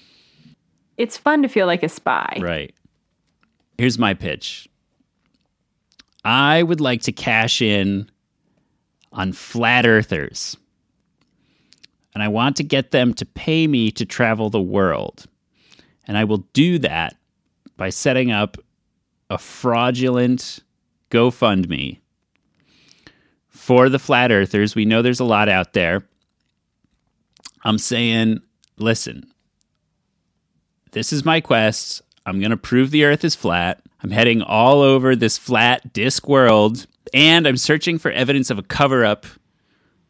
[0.98, 2.40] It's fun to feel like a spy.
[2.42, 2.74] Right.
[3.78, 4.68] Here's my pitch.
[6.26, 8.10] I would like to cash in
[9.14, 10.58] on flat earthers.
[12.16, 15.28] And I want to get them to pay me to travel the world.
[16.08, 17.16] And I will do that
[17.80, 18.58] by setting up
[19.30, 20.60] a fraudulent
[21.12, 22.00] GoFundMe
[23.48, 24.76] for the flat earthers.
[24.76, 26.04] We know there's a lot out there.
[27.64, 28.42] I'm saying,
[28.78, 29.32] listen,
[30.92, 32.02] this is my quest.
[32.26, 33.82] I'm going to prove the earth is flat.
[34.04, 38.64] I'm heading all over this flat disk world, and I'm searching for evidence of a
[38.64, 39.26] cover up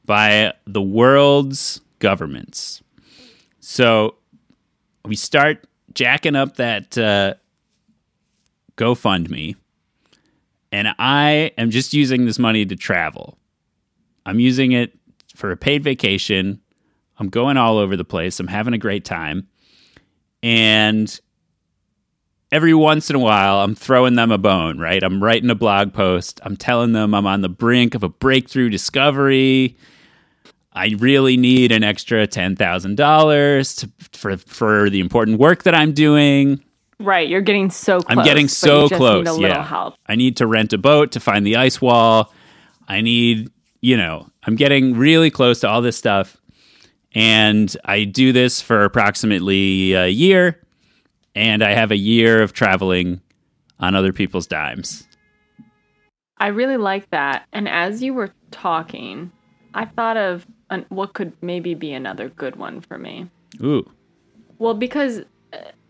[0.06, 2.82] by the world's governments.
[3.60, 4.16] So
[5.06, 7.36] we start jacking up that uh,
[8.80, 9.58] GoFundMe,
[10.72, 13.38] and I am just using this money to travel.
[14.26, 14.98] I'm using it
[15.36, 16.62] for a paid vacation.
[17.18, 18.40] I'm going all over the place.
[18.40, 19.48] I'm having a great time.
[20.42, 21.20] And
[22.52, 25.04] every once in a while, I'm throwing them a bone, right?
[25.04, 26.40] I'm writing a blog post.
[26.44, 29.78] I'm telling them I'm on the brink of a breakthrough discovery.
[30.72, 36.64] I really need an extra $10,000 for, for the important work that I'm doing.
[37.00, 38.18] Right, you're getting so close.
[38.18, 39.26] I'm getting so close.
[39.26, 39.66] Need a little yeah.
[39.66, 39.96] help.
[40.08, 42.34] I need to rent a boat to find the ice wall.
[42.88, 43.50] I need,
[43.82, 46.36] you know, I'm getting really close to all this stuff.
[47.14, 50.62] And I do this for approximately a year.
[51.36, 53.22] And I have a year of traveling
[53.80, 55.08] on other people's dimes.
[56.38, 57.46] I really like that.
[57.54, 59.32] And as you were talking,
[59.74, 63.30] I thought of an, what could maybe be another good one for me.
[63.64, 63.90] Ooh.
[64.58, 65.22] Well, because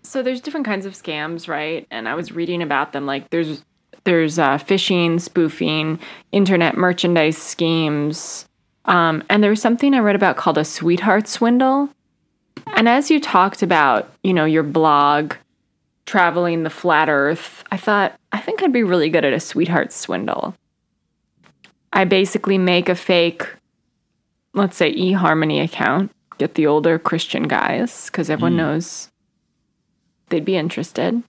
[0.10, 1.86] so there's different kinds of scams, right?
[1.92, 3.06] And I was reading about them.
[3.06, 3.64] Like there's
[4.06, 6.00] there's uh, phishing, spoofing,
[6.32, 8.48] internet merchandise schemes,
[8.86, 11.90] um, and there was something I read about called a sweetheart swindle.
[12.76, 15.36] And as you talked about, you know, your blog,
[16.06, 19.92] traveling the flat Earth, I thought I think I'd be really good at a sweetheart
[19.92, 20.56] swindle.
[21.94, 23.48] I basically make a fake,
[24.54, 29.09] let's say, eHarmony account, get the older Christian guys, because everyone knows
[30.30, 31.22] they'd be interested.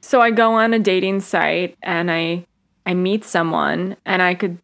[0.00, 2.46] So I go on a dating site and I
[2.86, 4.58] I meet someone and I could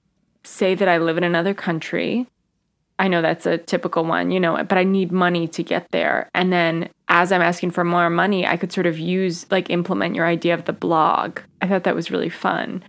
[0.45, 2.27] say that I live in another country.
[2.99, 6.31] I know that's a typical one, you know, but I need money to get there.
[6.35, 10.15] And then as I'm asking for more money, I could sort of use like implement
[10.15, 11.41] your idea of the blog.
[11.61, 12.83] I thought that was really fun.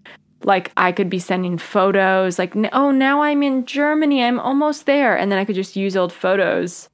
[0.43, 5.17] Like I could be sending photos like oh now I'm in Germany, I'm almost there
[5.17, 6.89] and then I could just use old photos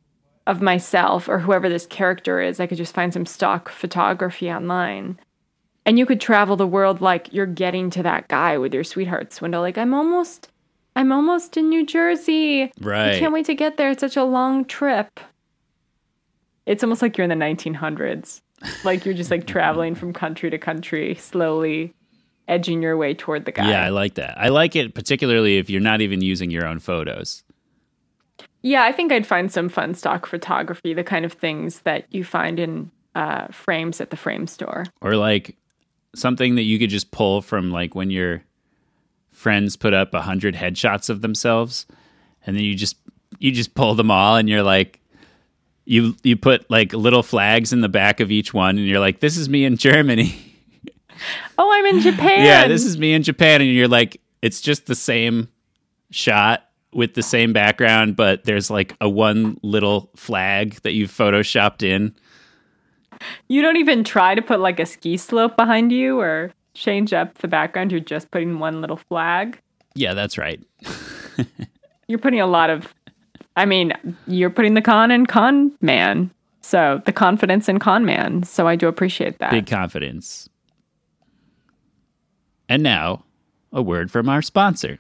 [0.46, 2.60] of myself or whoever this character is.
[2.60, 5.20] I could just find some stock photography online.
[5.86, 9.34] And you could travel the world like you're getting to that guy with your sweetheart
[9.34, 9.62] swindle.
[9.62, 10.50] Like, I'm almost,
[10.96, 12.72] I'm almost in New Jersey.
[12.80, 13.16] Right.
[13.16, 13.92] I can't wait to get there.
[13.92, 15.20] It's such a long trip.
[16.66, 18.42] It's almost like you're in the 1900s.
[18.86, 21.94] Like you're just like traveling from country to country, slowly
[22.48, 23.70] edging your way toward the guy.
[23.70, 24.38] Yeah, I like that.
[24.38, 27.44] I like it particularly if you're not even using your own photos.
[28.64, 32.24] Yeah, I think I'd find some fun stock photography, the kind of things that you
[32.24, 34.86] find in uh, frames at the frame store.
[35.02, 35.58] Or like
[36.16, 38.44] something that you could just pull from like when your
[39.32, 41.86] friends put up a hundred headshots of themselves
[42.46, 42.96] and then you just
[43.40, 45.00] you just pull them all and you're like
[45.86, 49.20] you you put like little flags in the back of each one and you're like
[49.20, 50.36] this is me in Germany.
[51.58, 52.46] Oh, I'm in Japan.
[52.46, 55.50] yeah, this is me in Japan and you're like it's just the same
[56.12, 56.63] shot
[56.96, 62.14] with the same background but there's like a one little flag that you've photoshopped in.
[63.48, 67.38] You don't even try to put like a ski slope behind you or change up
[67.40, 67.92] the background.
[67.92, 69.60] You're just putting one little flag.
[69.96, 70.62] Yeah, that's right.
[72.08, 72.94] You're putting a lot of,
[73.56, 73.94] I mean,
[74.28, 76.32] you're putting the con in con man.
[76.62, 78.44] So the confidence in con man.
[78.44, 79.52] So I do appreciate that.
[79.52, 80.50] Big confidence.
[82.68, 83.24] And now,
[83.72, 85.00] a word from our sponsor.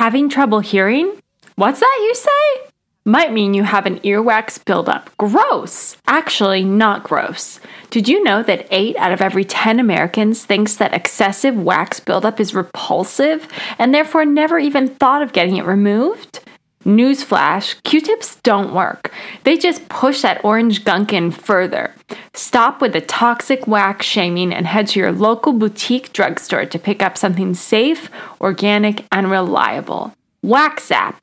[0.00, 1.20] Having trouble hearing?
[1.56, 2.70] What's that you say?
[3.04, 5.10] Might mean you have an earwax buildup.
[5.18, 5.98] Gross!
[6.06, 7.60] Actually, not gross.
[7.90, 12.40] Did you know that 8 out of every 10 Americans thinks that excessive wax buildup
[12.40, 13.46] is repulsive
[13.78, 16.40] and therefore never even thought of getting it removed?
[16.84, 19.12] Newsflash Q tips don't work.
[19.44, 21.94] They just push that orange gunk in further.
[22.32, 27.02] Stop with the toxic wax shaming and head to your local boutique drugstore to pick
[27.02, 28.10] up something safe,
[28.40, 30.14] organic, and reliable.
[30.42, 31.16] Waxap.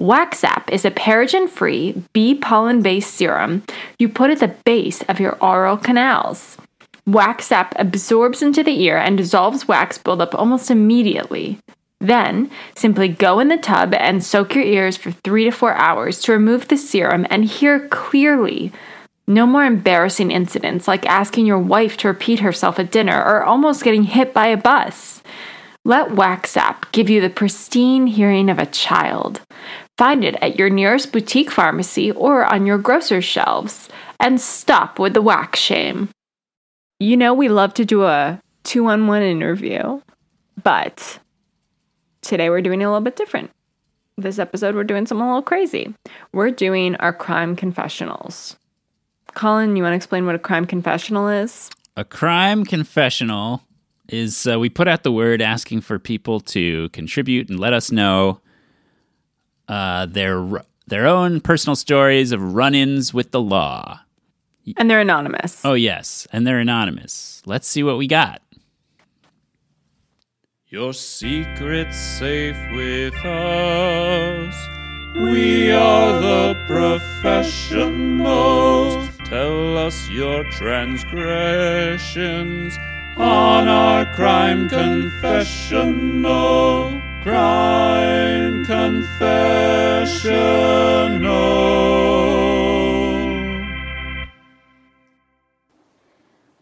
[0.00, 3.64] Waxap is a paraben free, bee pollen based serum
[3.98, 6.56] you put at the base of your aural canals.
[7.06, 11.58] Waxap absorbs into the ear and dissolves wax buildup almost immediately.
[12.02, 16.20] Then, simply go in the tub and soak your ears for three to four hours
[16.22, 18.72] to remove the serum and hear clearly.
[19.28, 23.84] No more embarrassing incidents like asking your wife to repeat herself at dinner or almost
[23.84, 25.22] getting hit by a bus.
[25.84, 29.40] Let WaxSap give you the pristine hearing of a child.
[29.96, 33.88] Find it at your nearest boutique pharmacy or on your grocer's shelves.
[34.18, 36.08] And stop with the wax shame.
[36.98, 40.00] You know, we love to do a two on one interview,
[40.64, 41.20] but
[42.22, 43.50] today we're doing a little bit different.
[44.16, 45.94] This episode, we're doing something a little crazy.
[46.32, 48.56] We're doing our crime confessionals.
[49.34, 51.70] Colin, you want to explain what a crime confessional is?
[51.96, 53.62] A crime confessional
[54.08, 57.90] is uh, we put out the word asking for people to contribute and let us
[57.90, 58.40] know
[59.68, 60.46] uh, their
[60.86, 64.00] their own personal stories of run-ins with the law.
[64.76, 65.64] And they're anonymous.
[65.64, 67.42] Oh yes, and they're anonymous.
[67.46, 68.42] Let's see what we got.
[70.72, 74.54] Your secret's safe with us.
[75.14, 79.06] We are the professionals.
[79.26, 82.74] Tell us your transgressions
[83.18, 86.98] on our crime confessional.
[87.22, 89.20] Crime confessional.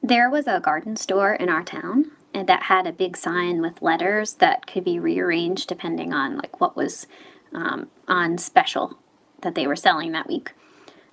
[0.03, 3.83] There was a garden store in our town and that had a big sign with
[3.83, 7.07] letters that could be rearranged depending on like what was
[7.53, 8.99] um, on special
[9.43, 10.53] that they were selling that week.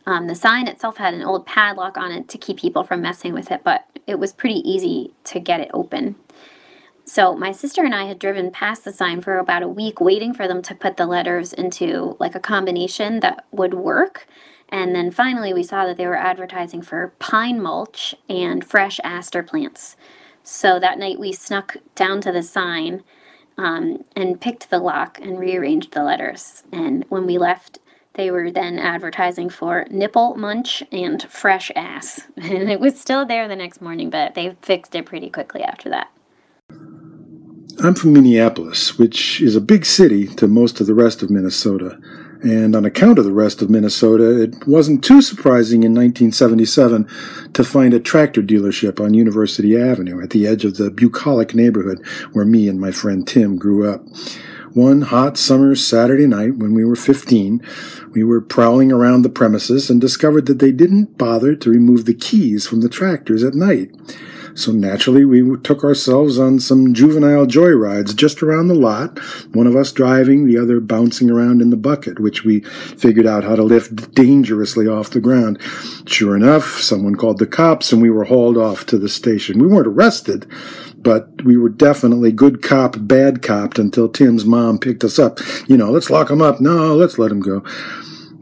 [0.05, 3.33] Um, the sign itself had an old padlock on it to keep people from messing
[3.33, 6.15] with it, but it was pretty easy to get it open.
[7.03, 10.33] So my sister and I had driven past the sign for about a week, waiting
[10.33, 14.27] for them to put the letters into like a combination that would work.
[14.69, 19.41] And then finally, we saw that they were advertising for pine mulch and fresh aster
[19.41, 19.95] plants.
[20.49, 23.03] So that night, we snuck down to the sign
[23.57, 26.63] um, and picked the lock and rearranged the letters.
[26.71, 27.79] And when we left,
[28.13, 32.21] they were then advertising for nipple munch and fresh ass.
[32.37, 35.89] And it was still there the next morning, but they fixed it pretty quickly after
[35.89, 36.11] that.
[37.83, 41.99] I'm from Minneapolis, which is a big city to most of the rest of Minnesota.
[42.43, 47.07] And on account of the rest of Minnesota, it wasn't too surprising in 1977
[47.53, 52.05] to find a tractor dealership on University Avenue at the edge of the bucolic neighborhood
[52.33, 54.05] where me and my friend Tim grew up.
[54.73, 57.63] One hot summer Saturday night when we were 15,
[58.11, 62.13] we were prowling around the premises and discovered that they didn't bother to remove the
[62.13, 63.89] keys from the tractors at night.
[64.57, 69.19] So naturally, we took ourselves on some juvenile joyrides just around the lot,
[69.53, 73.43] one of us driving, the other bouncing around in the bucket, which we figured out
[73.43, 75.61] how to lift dangerously off the ground.
[76.07, 79.59] Sure enough, someone called the cops and we were hauled off to the station.
[79.59, 80.49] We weren't arrested,
[80.97, 85.37] but we were definitely good cop, bad cop until Tim's mom picked us up.
[85.67, 86.59] You know, let's lock him up.
[86.59, 87.63] No, let's let him go.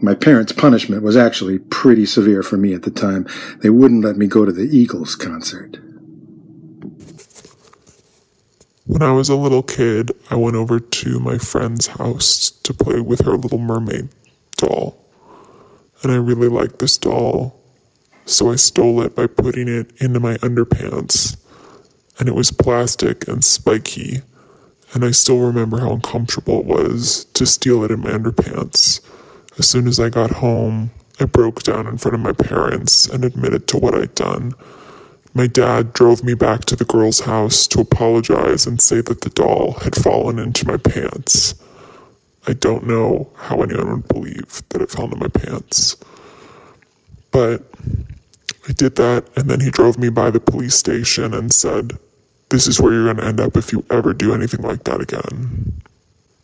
[0.01, 3.27] My parents' punishment was actually pretty severe for me at the time.
[3.59, 5.81] They wouldn't let me go to the Eagles concert.
[8.87, 12.99] When I was a little kid, I went over to my friend's house to play
[12.99, 14.09] with her Little Mermaid
[14.57, 14.95] doll.
[16.03, 17.59] And I really liked this doll,
[18.27, 21.35] so I stole it by putting it into my underpants.
[22.19, 24.21] And it was plastic and spiky,
[24.93, 29.01] and I still remember how uncomfortable it was to steal it in my underpants.
[29.57, 33.25] As soon as I got home, I broke down in front of my parents and
[33.25, 34.53] admitted to what I'd done.
[35.37, 39.29] My dad drove me back to the girl's house to apologize and say that the
[39.29, 41.55] doll had fallen into my pants.
[42.47, 45.97] I don't know how anyone would believe that it fell into my pants.
[47.31, 47.63] But
[48.69, 51.99] I did that, and then he drove me by the police station and said,
[52.47, 55.01] This is where you're going to end up if you ever do anything like that
[55.01, 55.81] again.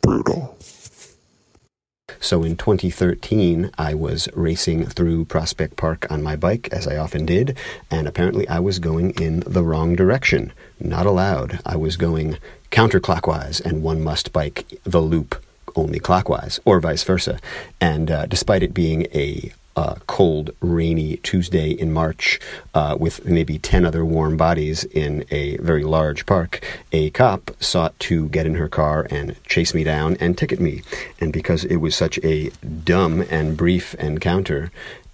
[0.02, 0.58] Brutal.
[2.22, 7.26] So in 2013, I was racing through Prospect Park on my bike, as I often
[7.26, 7.58] did,
[7.90, 10.54] and apparently I was going in the wrong direction.
[10.80, 11.60] Not allowed.
[11.66, 12.38] I was going
[12.70, 15.44] counterclockwise, and one must bike the loop
[15.76, 17.40] only clockwise, or vice versa.
[17.82, 22.40] And uh, despite it being a uh, cold, rainy Tuesday in March
[22.74, 27.98] uh, with maybe 10 other warm bodies in a very large park, a cop sought
[28.00, 30.82] to get in her car and chase me down and ticket me.
[31.20, 32.50] And because it was such a
[32.84, 34.72] dumb and brief encounter,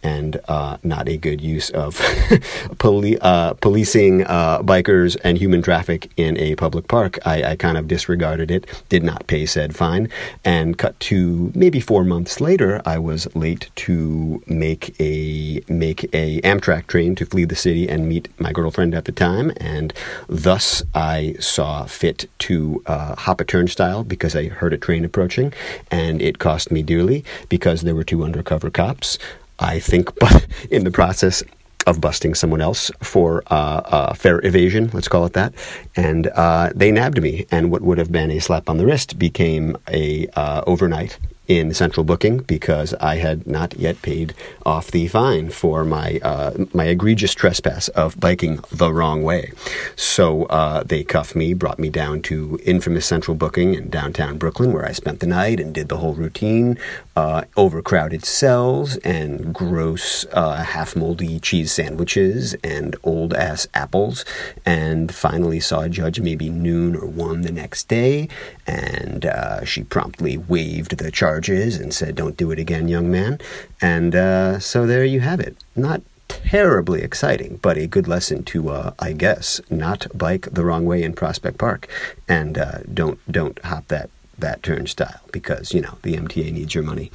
[0.08, 2.00] and uh, not a good use of
[2.80, 7.20] poli- uh, policing uh, bikers and human traffic in a public park.
[7.26, 10.08] I, I, kind of disregarded it, did not pay said fine,
[10.46, 16.40] and cut to maybe four months later, I was late to make a make a
[16.42, 19.94] Amtrak train to flee the city and meet my girlfriend at the time, and
[20.30, 25.52] thus I saw fit to uh, hop a turnstile because I heard a train approaching,
[25.92, 29.18] and it cost me dearly because there were two undercover cops.
[29.60, 31.44] I think, but in the process
[31.86, 35.54] of busting someone else for uh, uh, fare evasion, let's call it that.
[35.96, 39.18] And uh, they nabbed me, and what would have been a slap on the wrist
[39.18, 41.18] became a uh, overnight
[41.48, 44.34] in central booking because I had not yet paid
[44.66, 49.52] off the fine for my uh, my egregious trespass of biking the wrong way.
[49.96, 54.74] So uh, they cuffed me, brought me down to infamous central booking in downtown Brooklyn,
[54.74, 56.78] where I spent the night and did the whole routine.
[57.16, 64.24] Uh, overcrowded cells and gross uh, half moldy cheese sandwiches and old ass apples,
[64.66, 68.28] and finally saw a judge maybe noon or one the next day,
[68.68, 73.40] and uh, she promptly waived the charges and said, "Don't do it again, young man."
[73.82, 75.56] And uh, so there you have it.
[75.76, 80.86] Not terribly exciting, but a good lesson to, uh, I guess, not bike the wrong
[80.86, 81.88] way in Prospect Park,
[82.28, 84.10] and uh, don't don't hop that
[84.40, 87.12] that turnstile because you know the MTA needs your money.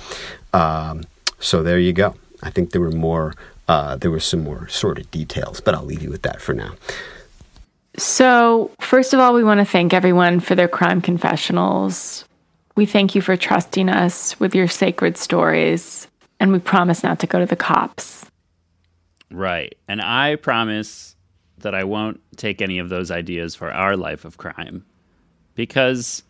[0.52, 1.04] Um,
[1.38, 2.14] so there you go.
[2.42, 3.34] I think there were more.
[3.68, 6.52] Uh, there were some more sort of details, but I'll leave you with that for
[6.52, 6.72] now.
[7.96, 12.24] So, first of all, we want to thank everyone for their crime confessionals.
[12.74, 16.08] We thank you for trusting us with your sacred stories,
[16.40, 18.26] and we promise not to go to the cops.
[19.30, 19.76] Right.
[19.88, 21.16] And I promise
[21.58, 24.84] that I won't take any of those ideas for our life of crime
[25.54, 26.22] because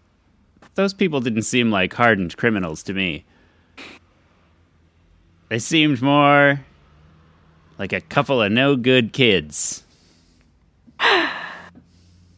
[0.74, 3.24] those people didn't seem like hardened criminals to me.
[5.49, 6.61] They seemed more
[7.78, 9.84] like a couple of no good kids.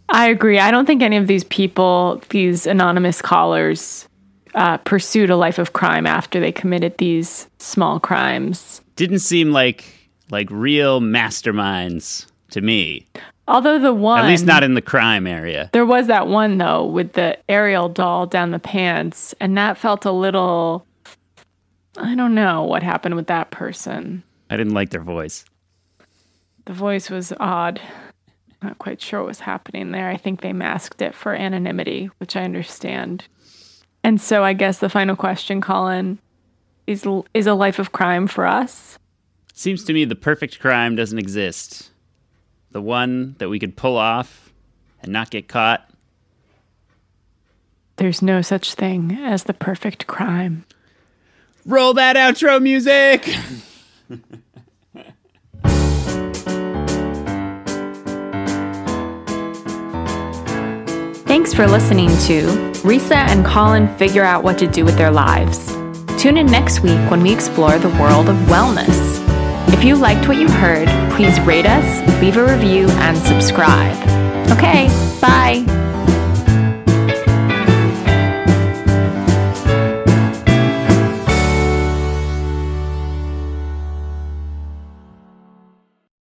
[0.08, 0.58] I agree.
[0.58, 4.08] I don't think any of these people, these anonymous callers,
[4.54, 8.80] uh, pursued a life of crime after they committed these small crimes.
[8.96, 9.84] Didn't seem like
[10.30, 13.06] like real masterminds to me.
[13.46, 15.68] Although the one, At least not in the crime area.
[15.72, 20.04] there was that one though with the Ariel doll down the pants, and that felt
[20.04, 20.86] a little.
[21.96, 24.22] I don't know what happened with that person.
[24.50, 25.44] I didn't like their voice.
[26.64, 27.80] The voice was odd.
[28.62, 30.08] Not quite sure what was happening there.
[30.08, 33.26] I think they masked it for anonymity, which I understand.
[34.02, 36.18] And so I guess the final question, Colin,
[36.86, 38.98] is is a life of crime for us?
[39.52, 41.90] Seems to me the perfect crime doesn't exist.
[42.72, 44.52] The one that we could pull off
[45.02, 45.88] and not get caught.
[47.96, 50.64] There's no such thing as the perfect crime.
[51.64, 53.34] Roll that outro music!
[61.34, 62.46] Thanks for listening to
[62.84, 65.66] Risa and Colin figure out what to do with their lives.
[66.16, 69.18] Tune in next week when we explore the world of wellness.
[69.74, 73.96] If you liked what you heard, please rate us, leave a review, and subscribe.
[74.52, 74.86] Okay,
[75.20, 75.64] bye.